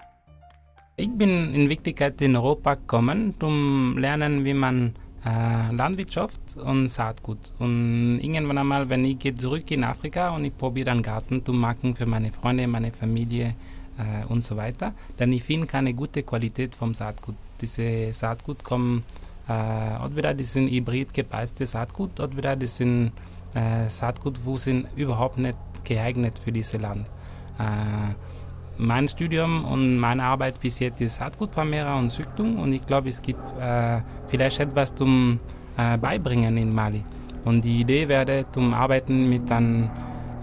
Ich 0.98 1.10
bin 1.10 1.52
in 1.52 1.68
Wirklichkeit 1.68 2.22
in 2.22 2.36
Europa 2.36 2.76
gekommen, 2.76 3.34
um 3.42 3.98
lernen, 3.98 4.46
wie 4.46 4.54
man 4.54 4.94
äh, 5.26 5.76
Landwirtschaft 5.76 6.42
und 6.64 6.90
Saatgut. 6.90 7.54
Und 7.58 8.20
irgendwann 8.20 8.60
einmal, 8.60 8.88
wenn 8.90 9.04
ich 9.04 9.18
gehe 9.18 9.34
zurück 9.34 9.72
in 9.72 9.84
Afrika 9.84 10.30
und 10.36 10.46
ich 10.46 10.56
probiere 10.56 10.92
einen 10.92 11.02
Garten 11.02 11.44
zu 11.44 11.54
machen 11.54 11.96
für 11.96 12.06
meine 12.06 12.32
Freunde, 12.32 12.68
meine 12.68 12.92
Familie 12.92 13.56
äh, 13.98 14.32
und 14.32 14.42
so 14.42 14.58
weiter, 14.58 14.94
dann 15.18 15.34
ich 15.34 15.44
finde 15.44 15.66
keine 15.66 15.96
gute 15.96 16.22
Qualität 16.22 16.76
vom 16.76 16.94
Saatgut. 16.94 17.36
Diese 17.62 18.14
Saatgut 18.14 18.64
kommen 18.64 19.04
äh, 19.50 20.04
entweder 20.04 20.34
das 20.34 20.54
sind 20.54 20.70
hybrid 20.70 21.14
gepeiste 21.14 21.66
Saatgut, 21.66 22.20
entweder 22.20 22.56
das 22.56 22.78
sind 22.78 23.12
äh, 23.54 23.90
Saatgut, 23.90 24.40
wo 24.44 24.58
sind 24.58 24.88
überhaupt 24.96 25.38
nicht 25.38 25.58
geeignet 25.84 26.40
für 26.40 26.52
dieses 26.52 26.80
Land. 26.82 27.08
Äh, 27.60 28.14
mein 28.78 29.08
Studium 29.08 29.66
und 29.66 29.98
meine 29.98 30.24
Arbeit 30.24 30.60
bis 30.60 30.80
jetzt 30.80 31.02
ist 31.02 31.16
Saatgutvermehrer 31.16 31.98
und 31.98 32.12
Züchtung 32.12 32.60
und 32.60 32.74
ich 32.74 32.86
glaube, 32.86 33.10
es 33.10 33.22
gibt 33.22 33.42
äh, 33.60 34.02
vielleicht 34.28 34.60
etwas 34.60 34.94
zum 34.94 35.40
äh, 35.78 35.98
Beibringen 35.98 36.58
in 36.58 36.74
Mali. 36.74 37.04
Und 37.46 37.64
die 37.64 37.82
Idee 37.82 38.08
wäre, 38.08 38.46
zum 38.52 38.74
Arbeiten 38.74 39.30
mit 39.30 39.52
einer 39.52 39.90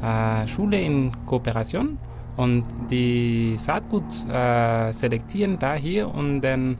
äh, 0.02 0.48
Schule 0.48 0.80
in 0.80 1.12
Kooperation 1.26 1.98
und 2.36 2.64
die 2.90 3.54
Saatgut 3.56 4.04
äh, 4.32 4.92
selektieren 4.92 5.58
da 5.58 5.74
hier 5.74 6.12
und 6.12 6.40
dann 6.40 6.76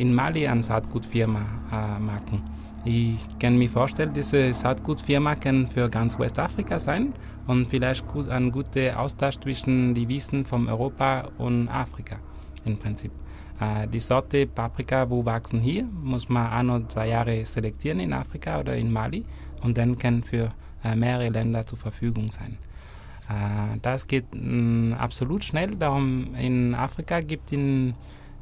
in 0.00 0.14
Mali 0.14 0.46
eine 0.46 0.62
Saatgutfirma 0.62 1.40
äh, 1.72 1.98
machen. 2.00 2.42
Ich 2.84 3.18
kann 3.40 3.58
mir 3.58 3.68
vorstellen, 3.68 4.12
diese 4.14 4.54
Saatgutfirma 4.54 5.34
kann 5.34 5.66
für 5.66 5.88
ganz 5.88 6.16
Westafrika 6.18 6.78
sein 6.78 7.14
und 7.48 7.66
vielleicht 7.68 8.06
gut, 8.06 8.30
ein 8.30 8.52
guter 8.52 9.00
Austausch 9.00 9.40
zwischen 9.40 9.92
den 9.94 10.08
Wissen 10.08 10.46
von 10.46 10.68
Europa 10.68 11.28
und 11.38 11.68
Afrika 11.68 12.18
im 12.64 12.78
Prinzip. 12.78 13.10
Äh, 13.60 13.88
die 13.88 14.00
Sorte 14.00 14.46
Paprika, 14.46 15.10
wo 15.10 15.24
wachsen 15.24 15.60
hier, 15.60 15.84
muss 15.84 16.28
man 16.28 16.52
ein 16.52 16.70
oder 16.70 16.88
zwei 16.88 17.08
Jahre 17.08 17.44
selektieren 17.44 18.00
in 18.00 18.12
Afrika 18.12 18.60
oder 18.60 18.76
in 18.76 18.92
Mali 18.92 19.24
und 19.62 19.76
dann 19.76 19.98
kann 19.98 20.22
für 20.22 20.52
äh, 20.84 20.94
mehrere 20.94 21.28
Länder 21.28 21.66
zur 21.66 21.78
Verfügung 21.78 22.30
sein. 22.30 22.58
Äh, 23.28 23.78
das 23.82 24.06
geht 24.06 24.26
mm, 24.32 24.92
absolut 24.92 25.42
schnell, 25.42 25.74
darum 25.76 26.34
in 26.36 26.74
Afrika 26.74 27.20
gibt 27.20 27.52
es 27.52 27.58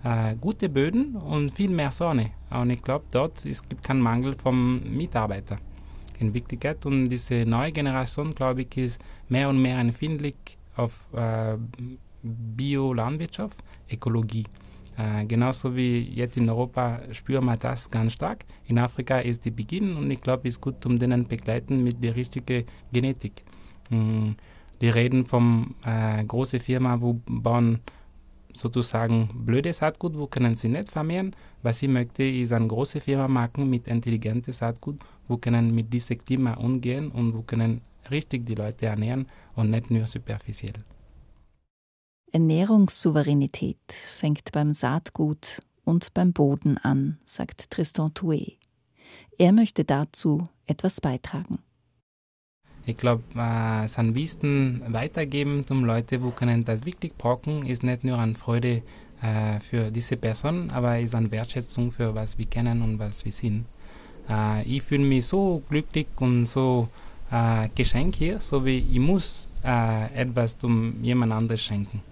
äh, 0.04 0.36
gute 0.36 0.68
Böden 0.68 1.16
und 1.16 1.56
viel 1.56 1.70
mehr 1.70 1.90
Sonne. 1.90 2.30
Und 2.50 2.70
ich 2.70 2.82
glaube, 2.82 3.06
dort 3.10 3.44
es 3.44 3.66
gibt 3.66 3.82
keinen 3.82 4.00
Mangel 4.00 4.34
vom 4.34 4.80
Mitarbeiter 4.96 5.56
in 6.20 6.32
Wirklichkeit. 6.32 6.84
Und 6.86 7.08
diese 7.08 7.44
neue 7.46 7.72
Generation, 7.72 8.34
glaube 8.34 8.62
ich, 8.62 8.76
ist 8.76 9.00
mehr 9.28 9.48
und 9.48 9.60
mehr 9.60 9.78
empfindlich 9.78 10.36
auf 10.76 11.08
äh, 11.14 11.56
Biolandwirtschaft, 12.22 13.64
Ökologie. 13.90 14.44
Äh, 14.96 15.24
genauso 15.26 15.74
wie 15.74 16.00
jetzt 16.00 16.36
in 16.36 16.48
Europa 16.48 17.00
spüren 17.12 17.46
wir 17.46 17.56
das 17.56 17.90
ganz 17.90 18.12
stark. 18.12 18.44
In 18.66 18.78
Afrika 18.78 19.18
ist 19.18 19.44
die 19.44 19.50
Beginn 19.50 19.96
und 19.96 20.10
ich 20.10 20.20
glaube, 20.20 20.48
es 20.48 20.54
ist 20.54 20.60
gut, 20.60 20.84
um 20.86 20.98
denen 20.98 21.26
begleiten 21.26 21.82
mit 21.82 22.02
der 22.02 22.14
richtigen 22.14 22.64
Genetik. 22.92 23.42
Mhm. 23.90 24.36
Die 24.80 24.88
reden 24.88 25.24
von 25.24 25.74
äh, 25.84 26.22
großen 26.24 26.60
Firmen, 26.60 27.00
wo 27.00 27.20
bauen 27.26 27.80
sozusagen 28.54 29.28
blöde 29.44 29.72
Saatgut, 29.72 30.16
wo 30.16 30.26
können 30.26 30.56
sie 30.56 30.68
nicht 30.68 30.90
vermehren. 30.90 31.34
Was 31.62 31.80
sie 31.80 31.88
möchte, 31.88 32.22
ist 32.24 32.52
eine 32.52 32.68
große 32.68 33.00
Firma 33.00 33.28
machen 33.28 33.68
mit 33.68 33.86
intelligentem 33.86 34.52
Saatgut, 34.52 35.00
wo 35.28 35.36
können 35.36 35.74
mit 35.74 35.92
diesem 35.92 36.18
Klima 36.18 36.54
umgehen 36.54 37.10
und 37.10 37.34
wo 37.34 37.42
können 37.42 37.80
richtig 38.10 38.46
die 38.46 38.54
Leute 38.54 38.86
ernähren 38.86 39.26
und 39.56 39.70
nicht 39.70 39.90
nur 39.90 40.06
superficiell. 40.06 40.84
Ernährungssouveränität 42.32 43.78
fängt 43.92 44.50
beim 44.52 44.72
Saatgut 44.72 45.60
und 45.84 46.12
beim 46.14 46.32
Boden 46.32 46.78
an, 46.78 47.18
sagt 47.24 47.70
Tristan 47.70 48.12
Touet. 48.14 48.58
Er 49.38 49.52
möchte 49.52 49.84
dazu 49.84 50.48
etwas 50.66 51.00
beitragen. 51.00 51.58
Ich 52.86 52.96
glaube, 52.96 53.22
äh, 53.34 53.88
sein 53.88 54.14
Wissen 54.14 54.82
weitergeben 54.88 55.66
zum 55.66 55.84
Leute, 55.84 56.22
wo 56.22 56.30
können 56.30 56.64
das 56.64 56.84
wirklich 56.84 57.14
brauchen, 57.14 57.64
ist 57.66 57.82
nicht 57.82 58.04
nur 58.04 58.18
eine 58.18 58.34
Freude 58.34 58.82
äh, 59.22 59.60
für 59.60 59.90
diese 59.90 60.16
Person, 60.16 60.70
aber 60.70 60.98
ist 60.98 61.14
eine 61.14 61.30
Wertschätzung 61.30 61.90
für 61.90 62.14
was 62.14 62.36
wir 62.36 62.46
kennen 62.46 62.82
und 62.82 62.98
was 62.98 63.24
wir 63.24 63.32
sind. 63.32 63.64
Äh, 64.28 64.62
ich 64.64 64.82
fühle 64.82 65.04
mich 65.04 65.26
so 65.26 65.62
glücklich 65.68 66.08
und 66.16 66.46
so 66.46 66.88
äh, 67.30 67.68
geschenkt 67.74 68.16
hier, 68.16 68.40
so 68.40 68.64
wie 68.64 68.78
ich 68.78 68.98
muss 68.98 69.48
äh, 69.64 70.12
etwas 70.14 70.58
zum 70.58 71.02
jemand 71.02 71.32
anderes 71.32 71.62
schenken. 71.62 72.02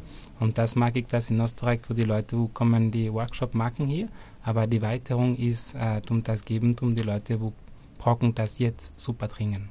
Und 0.40 0.58
das 0.58 0.74
mag 0.74 0.96
ich 0.96 1.06
das 1.06 1.30
in 1.30 1.38
Österreich 1.40 1.80
für 1.86 1.94
die 1.94 2.02
Leute, 2.02 2.36
wo 2.36 2.48
kommen 2.48 2.90
die 2.90 3.12
Workshop 3.12 3.54
machen 3.54 3.86
hier. 3.86 4.08
Aber 4.42 4.66
die 4.66 4.82
Weiterung 4.82 5.36
ist, 5.36 5.74
äh, 5.74 6.00
um 6.10 6.22
das 6.22 6.44
geben, 6.44 6.74
um 6.80 6.96
die 6.96 7.02
Leute, 7.04 7.40
wo 7.40 7.52
brauchen 7.98 8.34
das 8.34 8.58
jetzt 8.58 8.98
super 8.98 9.28
dringend. 9.28 9.68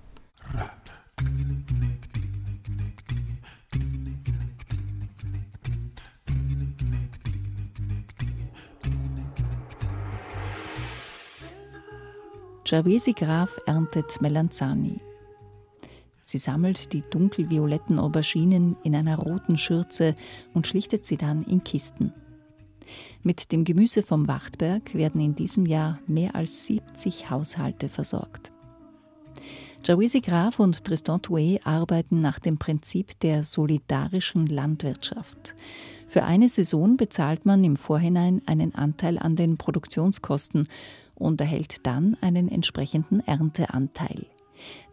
Gervesi 12.72 13.12
Graf 13.12 13.60
erntet 13.66 14.22
Melanzani. 14.22 15.02
Sie 16.22 16.38
sammelt 16.38 16.94
die 16.94 17.02
dunkelvioletten 17.02 18.00
Auberginen 18.00 18.78
in 18.86 18.96
einer 18.96 19.18
roten 19.18 19.58
Schürze 19.58 20.16
und 20.54 20.68
schlichtet 20.68 21.06
sie 21.06 21.18
dann 21.18 21.44
in 21.44 21.66
Kisten. 21.66 22.14
Mit 23.24 23.52
dem 23.52 23.66
Gemüse 23.66 24.04
vom 24.04 24.26
Wachtberg 24.30 24.94
werden 24.94 25.20
in 25.20 25.36
diesem 25.36 25.66
Jahr 25.66 26.00
mehr 26.08 26.34
als 26.34 26.66
70 26.68 27.30
Haushalte 27.30 27.90
versorgt. 27.90 28.51
Jawisi 29.84 30.22
Graf 30.22 30.60
und 30.60 30.84
Tristan 30.84 31.24
Touet 31.24 31.66
arbeiten 31.66 32.22
nach 32.22 32.38
dem 32.38 32.60
Prinzip 32.60 33.20
der 33.22 33.44
solidarischen 33.44 34.46
Landwirtschaft. 34.46 35.56
Für 36.06 36.24
eine 36.24 36.50
Saison 36.50 36.98
bezahlt 36.98 37.48
man 37.48 37.64
im 37.64 37.76
Vorhinein 37.76 38.44
einen 38.46 38.76
Anteil 38.76 39.18
an 39.18 39.36
den 39.36 39.58
Produktionskosten 39.58 40.68
und 41.16 41.42
erhält 41.42 41.88
dann 41.88 42.16
einen 42.22 42.48
entsprechenden 42.48 43.22
Ernteanteil. 43.22 44.28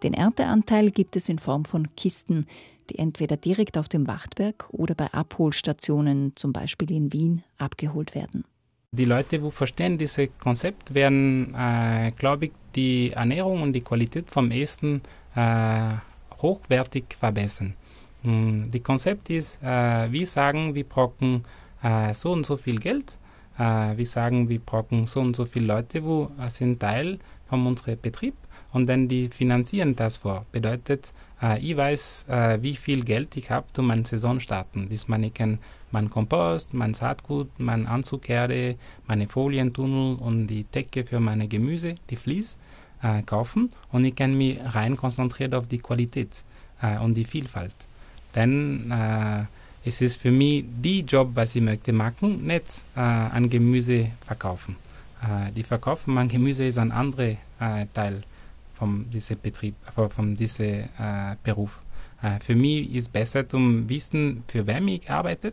Den 0.03 0.15
Ernteanteil 0.15 0.91
gibt 0.91 1.17
es 1.17 1.29
in 1.29 1.39
Form 1.39 1.67
von 1.67 1.95
Kisten, 1.95 2.47
die 2.89 2.99
entweder 2.99 3.37
direkt 3.37 3.77
auf 3.77 3.91
dem 3.91 4.07
Wachtberg 4.07 4.71
oder 4.71 4.95
bei 4.95 5.13
Abholstationen, 5.13 6.33
zum 6.35 6.55
Beispiel 6.55 6.91
in 6.91 7.13
Wien, 7.13 7.43
abgeholt 7.59 8.15
werden. 8.15 8.45
Die 8.91 9.05
Leute, 9.05 9.39
die 9.39 9.51
verstehen 9.51 9.99
dieses 9.99 10.31
Konzept, 10.39 10.95
werden, 10.95 11.55
äh, 11.55 12.11
glaube 12.17 12.47
ich, 12.47 12.53
die 12.75 13.13
Ernährung 13.13 13.61
und 13.61 13.75
die 13.75 13.83
Qualität 13.83 14.31
vom 14.31 14.51
Essen 14.51 15.03
äh, 15.37 15.93
hochwertig 16.41 17.05
verbessern. 17.21 17.75
Mm, 18.23 18.71
das 18.71 18.83
Konzept 18.83 19.29
ist, 19.29 19.63
äh, 19.63 20.11
wir 20.11 20.27
sagen, 20.27 20.75
wir 20.75 20.85
brauchen 20.85 21.45
äh, 21.83 22.15
so 22.15 22.33
und 22.33 22.47
so 22.47 22.57
viel 22.57 22.79
Geld. 22.79 23.19
Äh, 23.59 23.95
wir 23.99 24.07
sagen, 24.07 24.49
wir 24.49 24.59
brauchen 24.59 25.05
so 25.05 25.21
und 25.21 25.37
so 25.37 25.45
viele 25.45 25.67
Leute, 25.67 26.01
die 26.01 26.43
äh, 26.43 26.49
sind 26.49 26.81
Teil 26.81 27.19
von 27.47 27.67
unserem 27.67 28.01
Betrieb 28.01 28.37
und 28.73 28.89
dann 28.89 29.07
die 29.07 29.29
finanzieren 29.29 29.97
das 29.97 30.17
vor. 30.17 30.47
Bedeutet, 30.51 31.13
äh, 31.43 31.59
ich 31.61 31.77
weiß, 31.77 32.25
äh, 32.31 32.63
wie 32.63 32.75
viel 32.75 33.05
Geld 33.05 33.37
ich 33.37 33.51
habe, 33.51 33.67
um 33.77 33.89
meine 33.89 34.07
Saison 34.07 34.41
starten. 34.41 34.89
Das 34.91 35.07
ich 35.11 35.35
kann 35.35 35.59
mein 35.91 36.11
Kompost, 36.11 36.75
mein 36.75 36.95
Saatgut, 36.95 37.49
mein 37.59 37.87
Anzugerde, 37.87 38.77
meine 39.07 39.29
Folientunnel 39.29 40.17
und 40.17 40.47
die 40.47 40.65
Decke 40.65 41.05
für 41.05 41.21
meine 41.21 41.49
Gemüse, 41.49 41.95
die 42.11 42.17
Vlies, 42.17 42.59
äh, 43.03 43.23
kaufen 43.23 43.71
und 43.93 44.05
ich 44.05 44.15
kann 44.15 44.37
mich 44.37 44.59
rein 44.63 44.97
konzentrieren 44.97 45.55
auf 45.55 45.67
die 45.69 45.79
Qualität 45.79 46.45
äh, 46.83 46.99
und 46.99 47.15
die 47.15 47.25
Vielfalt. 47.25 47.75
Denn 48.35 48.91
äh, 48.91 49.45
es 49.85 50.01
ist 50.01 50.21
für 50.21 50.33
mich 50.33 50.65
die 50.83 51.01
Job, 51.01 51.31
was 51.35 51.55
ich 51.55 51.63
möchte 51.63 51.93
machen, 51.93 52.47
nicht 52.47 52.85
äh, 52.97 53.01
an 53.01 53.49
Gemüse 53.49 54.11
verkaufen. 54.25 54.77
die 55.57 55.65
Verkaufen 55.65 56.15
mein 56.15 56.29
Gemüse 56.29 56.65
ist 56.67 56.79
ein 56.79 56.93
anderer 56.93 57.37
Teil 57.93 58.23
von 58.79 59.11
diesem 59.11 59.41
Betrieb, 59.41 59.75
von 60.11 60.35
diesem 60.37 60.67
äh, 60.67 61.37
Beruf. 61.43 61.81
Äh, 62.23 62.39
für 62.41 62.55
mich 62.55 62.95
ist 62.95 63.13
besser 63.13 63.49
zu 63.49 63.59
wissen, 63.89 64.45
für 64.47 64.67
wen 64.67 64.87
ich 64.89 65.11
arbeite, 65.11 65.53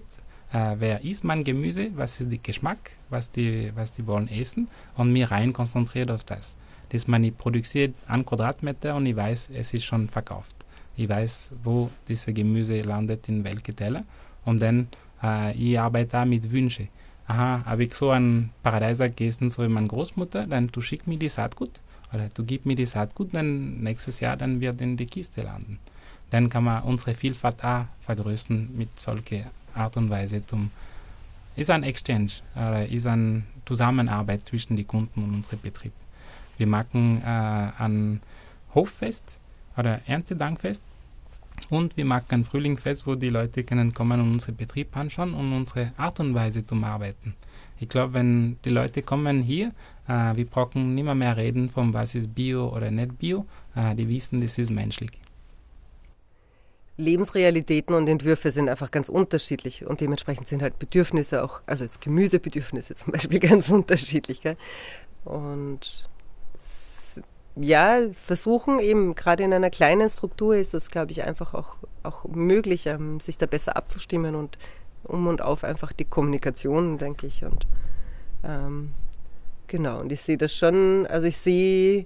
äh, 0.55 0.75
wer 0.79 1.03
isst 1.03 1.25
mein 1.25 1.43
Gemüse, 1.43 1.91
was 1.95 2.21
ist 2.21 2.31
der 2.31 2.39
Geschmack, 2.39 2.91
was 3.09 3.29
die, 3.29 3.71
was 3.75 3.91
die 3.91 4.07
wollen 4.07 4.29
essen 4.29 4.69
und 4.95 5.11
mich 5.11 5.29
rein 5.29 5.51
konzentriert 5.51 6.09
auf 6.09 6.23
das. 6.23 6.55
Das 6.89 7.07
man 7.07 7.23
ich 7.25 7.35
produziere 7.35 7.93
einen 8.07 8.25
Quadratmeter 8.25 8.95
und 8.95 9.05
ich 9.05 9.15
weiß, 9.15 9.49
es 9.53 9.73
ist 9.73 9.83
schon 9.83 10.07
verkauft. 10.07 10.55
Ich 10.95 11.09
weiß, 11.09 11.51
wo 11.63 11.89
dieses 12.07 12.33
Gemüse 12.33 12.81
landet, 12.81 13.27
in 13.27 13.43
welche 13.43 13.73
Teller 13.73 14.05
und 14.45 14.61
dann 14.61 14.87
äh, 15.21 15.53
ich 15.57 15.77
arbeite 15.77 16.25
mit 16.25 16.49
Wünschen. 16.49 16.87
Aha, 17.27 17.65
habe 17.65 17.83
ich 17.83 17.93
so 17.93 18.11
einen 18.11 18.51
Paradeiser 18.63 19.09
gegessen, 19.09 19.49
so 19.49 19.63
wie 19.63 19.67
meine 19.67 19.87
Großmutter, 19.87 20.47
dann 20.47 20.67
du 20.67 20.79
schick 20.79 21.05
mir 21.05 21.17
die 21.17 21.27
Saatgut 21.27 21.81
oder 22.13 22.29
du 22.33 22.45
gib 22.45 22.65
mir 22.65 22.77
die 22.77 22.85
Saatgut, 22.85 23.35
dann 23.35 23.81
nächstes 23.81 24.21
Jahr 24.21 24.37
dann 24.37 24.61
wird 24.61 24.79
in 24.79 24.95
die 24.95 25.07
Kiste 25.07 25.41
landen. 25.41 25.79
Dann 26.29 26.47
kann 26.47 26.63
man 26.63 26.83
unsere 26.83 27.13
Vielfalt 27.13 27.61
auch 27.63 27.85
vergrößern 28.01 28.69
mit 28.73 28.97
solcher 28.99 29.45
Art 29.75 29.97
und 29.97 30.09
Weise. 30.09 30.45
Zum, 30.45 30.71
ist 31.55 31.69
ein 31.69 31.83
Exchange, 31.83 32.31
oder 32.55 32.87
ist 32.87 33.07
eine 33.07 33.43
Zusammenarbeit 33.65 34.41
zwischen 34.47 34.75
den 34.75 34.87
Kunden 34.87 35.23
und 35.23 35.33
unserem 35.35 35.61
Betrieb. 35.61 35.93
Wir 36.57 36.67
machen 36.67 37.21
äh, 37.21 37.25
ein 37.25 38.21
Hoffest 38.73 39.37
oder 39.77 40.01
Erntedankfest 40.05 40.83
und 41.69 41.97
wir 41.97 42.05
machen 42.05 42.25
ein 42.29 42.45
Frühlingfest, 42.45 43.07
wo 43.07 43.15
die 43.15 43.29
Leute 43.29 43.63
können 43.63 43.93
kommen 43.93 44.21
und 44.21 44.33
unseren 44.33 44.55
Betrieb 44.55 44.95
anschauen 44.95 45.33
und 45.33 45.53
unsere 45.53 45.91
Art 45.97 46.19
und 46.19 46.33
Weise 46.33 46.65
zum 46.65 46.83
Arbeiten. 46.83 47.35
Ich 47.79 47.89
glaube, 47.89 48.13
wenn 48.13 48.57
die 48.63 48.69
Leute 48.69 49.01
kommen 49.01 49.41
hier, 49.41 49.71
äh, 50.07 50.35
wir 50.35 50.45
brauchen 50.45 50.95
nicht 50.95 51.03
mehr, 51.03 51.15
mehr 51.15 51.35
reden 51.35 51.69
von 51.69 51.93
was 51.93 52.15
ist 52.15 52.33
Bio 52.33 52.69
oder 52.69 52.91
nicht 52.91 53.17
Bio. 53.17 53.45
Äh, 53.75 53.95
die 53.95 54.07
wissen, 54.07 54.41
das 54.41 54.57
ist 54.57 54.71
menschlich. 54.71 55.11
Lebensrealitäten 56.97 57.93
und 57.93 58.07
Entwürfe 58.07 58.51
sind 58.51 58.69
einfach 58.69 58.89
ganz 58.89 59.09
unterschiedlich 59.09 59.85
und 59.85 59.99
dementsprechend 59.99 60.47
sind 60.47 60.61
halt 60.61 60.79
Bedürfnisse 60.79 61.43
auch, 61.43 61.61
also 61.65 61.83
jetzt 61.83 62.01
Gemüsebedürfnisse 62.01 62.95
zum 62.95 63.11
Beispiel 63.13 63.39
ganz 63.39 63.69
unterschiedlich. 63.69 64.41
Gell? 64.41 64.55
Und 65.25 66.09
ja, 67.57 67.99
versuchen 68.13 68.79
eben, 68.79 69.15
gerade 69.15 69.43
in 69.43 69.53
einer 69.53 69.69
kleinen 69.69 70.09
Struktur 70.09 70.55
ist 70.55 70.73
das, 70.73 70.89
glaube 70.89 71.11
ich, 71.11 71.23
einfach 71.23 71.53
auch, 71.53 71.77
auch 72.03 72.25
möglich, 72.25 72.85
ähm, 72.87 73.19
sich 73.19 73.37
da 73.37 73.45
besser 73.45 73.77
abzustimmen 73.77 74.35
und 74.35 74.57
um 75.03 75.27
und 75.27 75.41
auf 75.41 75.63
einfach 75.63 75.93
die 75.93 76.05
Kommunikation, 76.05 76.97
denke 76.97 77.27
ich. 77.27 77.45
Und 77.45 77.67
ähm, 78.43 78.91
genau, 79.67 79.99
und 79.99 80.11
ich 80.11 80.21
sehe 80.21 80.37
das 80.37 80.53
schon, 80.53 81.07
also 81.07 81.27
ich 81.27 81.37
sehe 81.37 82.05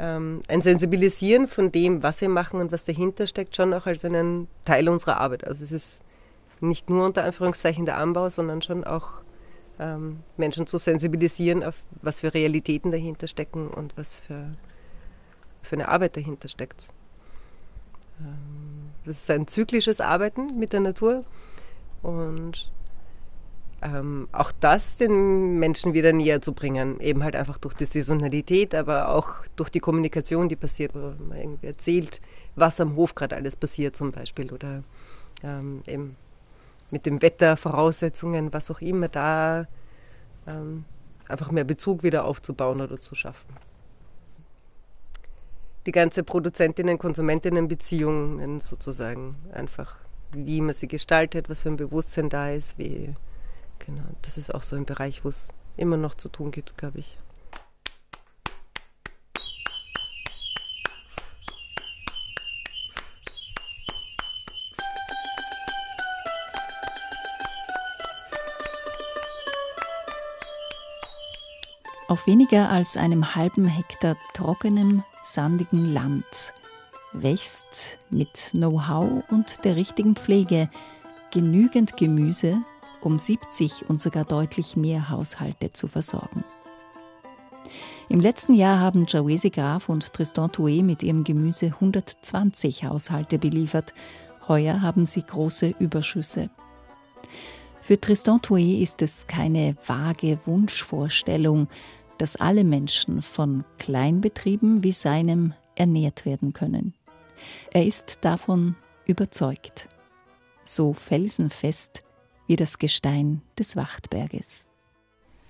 ähm, 0.00 0.40
ein 0.48 0.62
Sensibilisieren 0.62 1.46
von 1.46 1.70
dem, 1.70 2.02
was 2.02 2.22
wir 2.22 2.30
machen 2.30 2.58
und 2.58 2.72
was 2.72 2.86
dahinter 2.86 3.26
steckt, 3.26 3.54
schon 3.54 3.74
auch 3.74 3.86
als 3.86 4.04
einen 4.04 4.48
Teil 4.64 4.88
unserer 4.88 5.20
Arbeit. 5.20 5.46
Also 5.46 5.62
es 5.62 5.72
ist 5.72 6.00
nicht 6.60 6.88
nur 6.88 7.04
unter 7.04 7.24
Anführungszeichen 7.24 7.84
der 7.84 7.98
Anbau, 7.98 8.30
sondern 8.30 8.62
schon 8.62 8.84
auch 8.84 9.20
ähm, 9.78 10.20
Menschen 10.38 10.66
zu 10.66 10.78
sensibilisieren, 10.78 11.62
auf 11.62 11.82
was 12.00 12.20
für 12.20 12.32
Realitäten 12.32 12.90
dahinter 12.90 13.26
stecken 13.26 13.68
und 13.68 13.96
was 13.98 14.16
für, 14.16 14.52
für 15.62 15.76
eine 15.76 15.88
Arbeit 15.88 16.16
dahinter 16.16 16.48
steckt. 16.48 16.94
Ähm, 18.20 18.90
das 19.04 19.18
ist 19.18 19.30
ein 19.30 19.46
zyklisches 19.46 20.00
Arbeiten 20.00 20.58
mit 20.58 20.72
der 20.72 20.80
Natur 20.80 21.24
und 22.02 22.72
ähm, 23.82 24.28
auch 24.32 24.52
das 24.52 24.96
den 24.96 25.58
Menschen 25.58 25.94
wieder 25.94 26.12
näher 26.12 26.42
zu 26.42 26.52
bringen, 26.52 27.00
eben 27.00 27.24
halt 27.24 27.34
einfach 27.34 27.56
durch 27.58 27.74
die 27.74 27.86
Saisonalität, 27.86 28.74
aber 28.74 29.08
auch 29.08 29.44
durch 29.56 29.70
die 29.70 29.80
Kommunikation, 29.80 30.48
die 30.48 30.56
passiert, 30.56 30.94
wo 30.94 31.14
man 31.24 31.38
irgendwie 31.38 31.68
erzählt, 31.68 32.20
was 32.56 32.80
am 32.80 32.96
Hof 32.96 33.14
gerade 33.14 33.36
alles 33.36 33.56
passiert 33.56 33.96
zum 33.96 34.12
Beispiel 34.12 34.52
oder 34.52 34.82
ähm, 35.42 35.82
eben 35.86 36.16
mit 36.90 37.06
dem 37.06 37.22
Wetter, 37.22 37.56
Voraussetzungen, 37.56 38.52
was 38.52 38.70
auch 38.70 38.82
immer, 38.82 39.08
da 39.08 39.66
ähm, 40.46 40.84
einfach 41.28 41.50
mehr 41.50 41.64
Bezug 41.64 42.02
wieder 42.02 42.24
aufzubauen 42.24 42.82
oder 42.82 43.00
zu 43.00 43.14
schaffen. 43.14 43.54
Die 45.86 45.92
ganze 45.92 46.22
Produzentinnen-Konsumentinnen-Beziehungen 46.22 48.60
sozusagen 48.60 49.36
einfach, 49.52 49.96
wie 50.32 50.60
man 50.60 50.74
sie 50.74 50.88
gestaltet, 50.88 51.48
was 51.48 51.62
für 51.62 51.70
ein 51.70 51.78
Bewusstsein 51.78 52.28
da 52.28 52.50
ist, 52.50 52.76
wie, 52.76 53.14
genau, 53.84 54.04
das 54.22 54.38
ist 54.38 54.54
auch 54.54 54.62
so 54.62 54.76
ein 54.76 54.84
Bereich, 54.84 55.24
wo 55.24 55.28
es 55.28 55.52
immer 55.76 55.96
noch 55.96 56.14
zu 56.14 56.28
tun 56.28 56.50
gibt, 56.50 56.76
glaube 56.78 56.98
ich. 56.98 57.18
Auf 72.08 72.26
weniger 72.26 72.68
als 72.70 72.96
einem 72.96 73.36
halben 73.36 73.66
Hektar 73.66 74.16
trockenem, 74.34 75.04
sandigen 75.22 75.92
Land 75.94 76.52
wächst 77.12 78.00
mit 78.10 78.50
Know-how 78.50 79.22
und 79.30 79.64
der 79.64 79.76
richtigen 79.76 80.16
Pflege 80.16 80.68
genügend 81.30 81.96
Gemüse, 81.96 82.60
um 83.00 83.18
70 83.18 83.88
und 83.88 84.00
sogar 84.00 84.24
deutlich 84.24 84.76
mehr 84.76 85.08
Haushalte 85.10 85.72
zu 85.72 85.88
versorgen. 85.88 86.44
Im 88.08 88.18
letzten 88.18 88.54
Jahr 88.54 88.80
haben 88.80 89.06
Jawesi 89.08 89.50
Graf 89.50 89.88
und 89.88 90.12
Tristan 90.12 90.50
Toué 90.50 90.82
mit 90.82 91.02
ihrem 91.02 91.22
Gemüse 91.22 91.66
120 91.66 92.84
Haushalte 92.84 93.38
beliefert. 93.38 93.94
Heuer 94.48 94.82
haben 94.82 95.06
sie 95.06 95.22
große 95.22 95.74
Überschüsse. 95.78 96.50
Für 97.80 98.00
Tristan 98.00 98.40
Toué 98.40 98.82
ist 98.82 99.00
es 99.00 99.26
keine 99.28 99.76
vage 99.86 100.38
Wunschvorstellung, 100.44 101.68
dass 102.18 102.36
alle 102.36 102.64
Menschen 102.64 103.22
von 103.22 103.64
Kleinbetrieben 103.78 104.82
wie 104.82 104.92
seinem 104.92 105.54
ernährt 105.76 106.26
werden 106.26 106.52
können. 106.52 106.94
Er 107.72 107.86
ist 107.86 108.18
davon 108.22 108.74
überzeugt, 109.06 109.88
so 110.64 110.92
felsenfest 110.92 112.02
wie 112.50 112.56
das 112.56 112.78
Gestein 112.78 113.42
des 113.56 113.76
Wachtberges. 113.76 114.70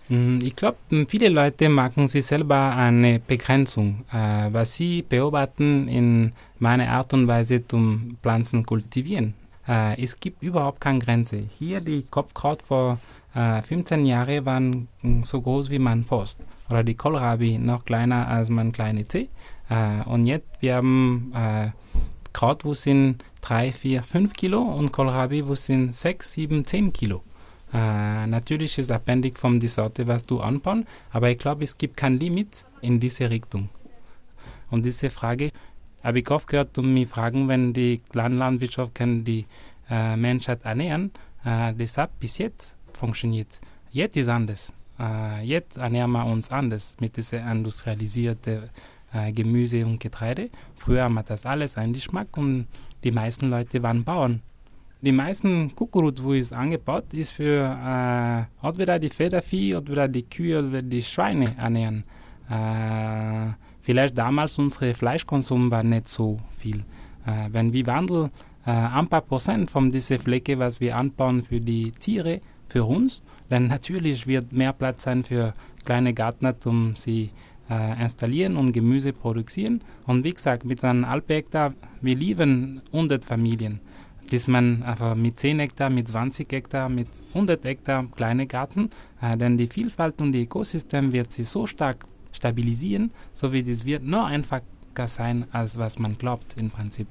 Hm, 0.09 0.39
ich 0.43 0.55
glaube, 0.55 0.77
viele 1.09 1.31
Leute 1.31 1.71
machen 1.71 2.09
sich 2.09 2.27
selber 2.27 2.77
eine 2.77 3.19
Begrenzung, 3.21 4.05
äh, 4.13 4.53
was 4.53 4.77
sie 4.77 5.01
beobachten 5.01 5.89
in 5.89 6.33
meiner 6.59 6.91
Art 6.91 7.15
und 7.15 7.27
Weise 7.27 7.67
zum 7.67 8.19
Pflanzen 8.21 8.67
kultivieren. 8.67 9.33
Äh, 9.67 9.99
es 10.03 10.21
gibt 10.21 10.43
überhaupt 10.43 10.83
keine 10.83 10.99
Grenze. 10.99 11.39
Hier 11.59 11.81
die 11.81 12.03
Kopfkraut 12.03 12.61
vor 12.61 12.99
äh, 13.35 13.63
15 13.63 14.05
Jahren 14.05 14.45
waren 14.45 14.89
so 15.23 15.41
groß 15.41 15.71
wie 15.71 15.79
mein 15.79 16.05
Forst. 16.05 16.39
Oder 16.69 16.85
die 16.85 16.97
Kohlrabi 16.97 17.57
noch 17.57 17.87
kleiner 17.87 18.29
als 18.29 18.51
mein 18.51 18.73
kleine 18.73 19.07
Tee. 19.07 19.31
Äh, 19.71 20.03
und 20.07 20.27
jetzt 20.27 20.49
wir 20.61 20.75
haben 20.77 21.33
äh, 21.35 21.71
Kraut, 22.35 22.63
wo 22.67 22.75
sind 22.75 23.25
3, 23.41 23.73
4, 23.73 24.03
5 24.03 24.33
Kilo 24.35 24.63
und 24.63 24.93
Kohlrabi, 24.93 25.47
wo 25.47 25.55
sind 25.55 25.95
6, 25.95 26.33
7, 26.33 26.65
10 26.65 26.93
Kilo. 26.93 27.23
Äh, 27.73 28.27
natürlich 28.27 28.79
ist 28.79 28.91
abhängig 28.91 29.39
von 29.39 29.61
der 29.61 29.69
Sorte, 29.69 30.07
was 30.07 30.25
du 30.25 30.41
anbaust, 30.41 30.85
aber 31.11 31.31
ich 31.31 31.39
glaube, 31.39 31.65
es 31.65 31.79
gibt 31.79 31.97
kein 31.97 32.19
Limit 32.19 32.65
in 32.81 32.99
diese 32.99 33.31
Richtung. 33.31 33.69
Und 34.71 34.85
diese 34.85 35.11
Frage 35.11 35.51
habe 36.03 36.21
ich 36.21 36.31
oft 36.31 36.47
gehört 36.47 36.79
und 36.79 36.93
mich 36.93 37.09
fragen, 37.09 37.49
wenn 37.49 37.73
die 37.73 38.01
Landwirtschaft 38.13 38.95
kann 38.95 39.25
die 39.25 39.47
äh, 39.89 40.17
Menschheit 40.17 40.65
ernähren. 40.65 41.13
Äh, 41.45 41.75
das 41.75 41.99
hat 41.99 42.19
bis 42.19 42.39
jetzt 42.39 42.77
funktioniert. 42.93 43.49
Jetzt 43.91 44.17
ist 44.17 44.29
anders. 44.29 44.73
Äh, 44.99 45.43
jetzt 45.43 45.77
ernähren 45.77 46.13
wir 46.13 46.25
uns 46.25 46.51
anders 46.51 46.97
mit 47.01 47.17
dieser 47.17 47.51
industrialisierten 47.51 48.71
äh, 49.13 49.33
Gemüse 49.33 49.85
und 49.85 50.01
Getreide. 50.01 50.51
Früher 50.77 51.09
wir 51.09 51.23
das 51.23 51.47
alles 51.47 51.77
einen 51.77 51.93
Geschmack 51.93 52.37
und 52.37 52.67
die 53.05 53.11
meisten 53.11 53.51
Leute 53.51 53.83
waren 53.83 54.05
Bauern. 54.05 54.43
Die 55.03 55.13
meisten 55.13 55.75
Kukuruz, 55.75 56.23
wo 56.23 56.35
es 56.35 56.53
angebaut 56.53 57.15
ist, 57.15 57.33
für 57.33 57.65
äh, 57.65 58.67
entweder 58.67 58.99
die 58.99 59.09
Federvieh 59.09 59.75
oder 59.75 60.07
die 60.09 60.25
Kühe 60.25 60.59
oder 60.59 60.83
die 60.83 61.03
Schweine 61.03 61.57
ernähren. 61.57 62.05
Äh, 62.51 63.55
vielleicht 63.81 64.19
damals 64.19 64.59
unser 64.59 64.93
Fleischkonsum 64.93 65.71
war 65.71 65.83
nicht 65.83 66.07
so 66.07 66.39
viel. 66.59 66.85
Äh, 67.25 67.49
wenn 67.51 67.73
wir 67.73 67.87
wandeln 67.87 68.29
äh, 68.67 68.71
ein 68.71 69.09
paar 69.09 69.23
Prozent 69.23 69.71
von 69.71 69.91
dieser 69.91 70.19
Fläche, 70.19 70.59
was 70.59 70.81
wir 70.81 70.97
anbauen 70.97 71.43
für 71.43 71.61
die 71.61 71.93
Tiere, 71.93 72.43
für 72.69 72.85
uns, 72.85 73.23
dann 73.49 73.69
natürlich 73.69 74.27
wird 74.27 74.53
mehr 74.53 74.73
Platz 74.73 75.03
sein 75.03 75.25
für 75.25 75.55
kleine 75.85 76.13
Gärtner, 76.13 76.55
um 76.67 76.95
sie 76.95 77.31
äh, 77.71 78.03
installieren 78.03 78.57
und 78.57 78.73
Gemüse 78.73 79.13
produzieren. 79.13 79.81
Und 80.07 80.25
wie 80.25 80.35
gesagt, 80.35 80.65
mit 80.65 80.83
einem 80.85 81.05
Alphektar, 81.05 81.75
wir 82.01 82.17
lieben 82.17 82.83
100 82.93 83.25
Familien. 83.25 83.81
Dass 84.31 84.47
man 84.47 84.83
einfach 84.83 85.15
mit 85.15 85.39
10 85.39 85.61
Hektar, 85.61 85.91
mit 85.91 86.09
20 86.09 86.53
Hektar, 86.53 86.89
mit 86.89 87.09
100 87.35 87.65
Hektar 87.65 88.07
kleine 88.15 88.47
Garten, 88.47 88.91
äh, 89.23 89.37
denn 89.37 89.57
die 89.57 89.67
Vielfalt 89.67 90.21
und 90.21 90.33
die 90.33 90.43
Ökosystem 90.43 91.13
wird 91.13 91.33
sich 91.33 91.49
so 91.49 91.67
stark 91.67 92.07
stabilisieren, 92.33 93.11
so 93.33 93.53
wie 93.53 93.63
das 93.63 93.85
wird 93.85 94.05
noch 94.05 94.27
einfacher 94.27 94.63
sein, 95.07 95.47
als 95.53 95.79
was 95.79 95.99
man 95.99 96.17
glaubt 96.19 96.57
im 96.59 96.71
Prinzip. 96.71 97.09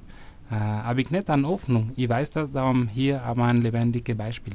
Äh, 0.50 0.54
habe 0.54 1.00
ich 1.02 1.10
nicht 1.10 1.28
an 1.30 1.46
Hoffnung. 1.46 1.92
Ich 1.96 2.08
weiß 2.08 2.30
das, 2.30 2.50
darum 2.50 2.88
hier 2.88 3.22
aber 3.22 3.44
ein 3.44 3.62
lebendiges 3.62 4.16
Beispiel. 4.16 4.54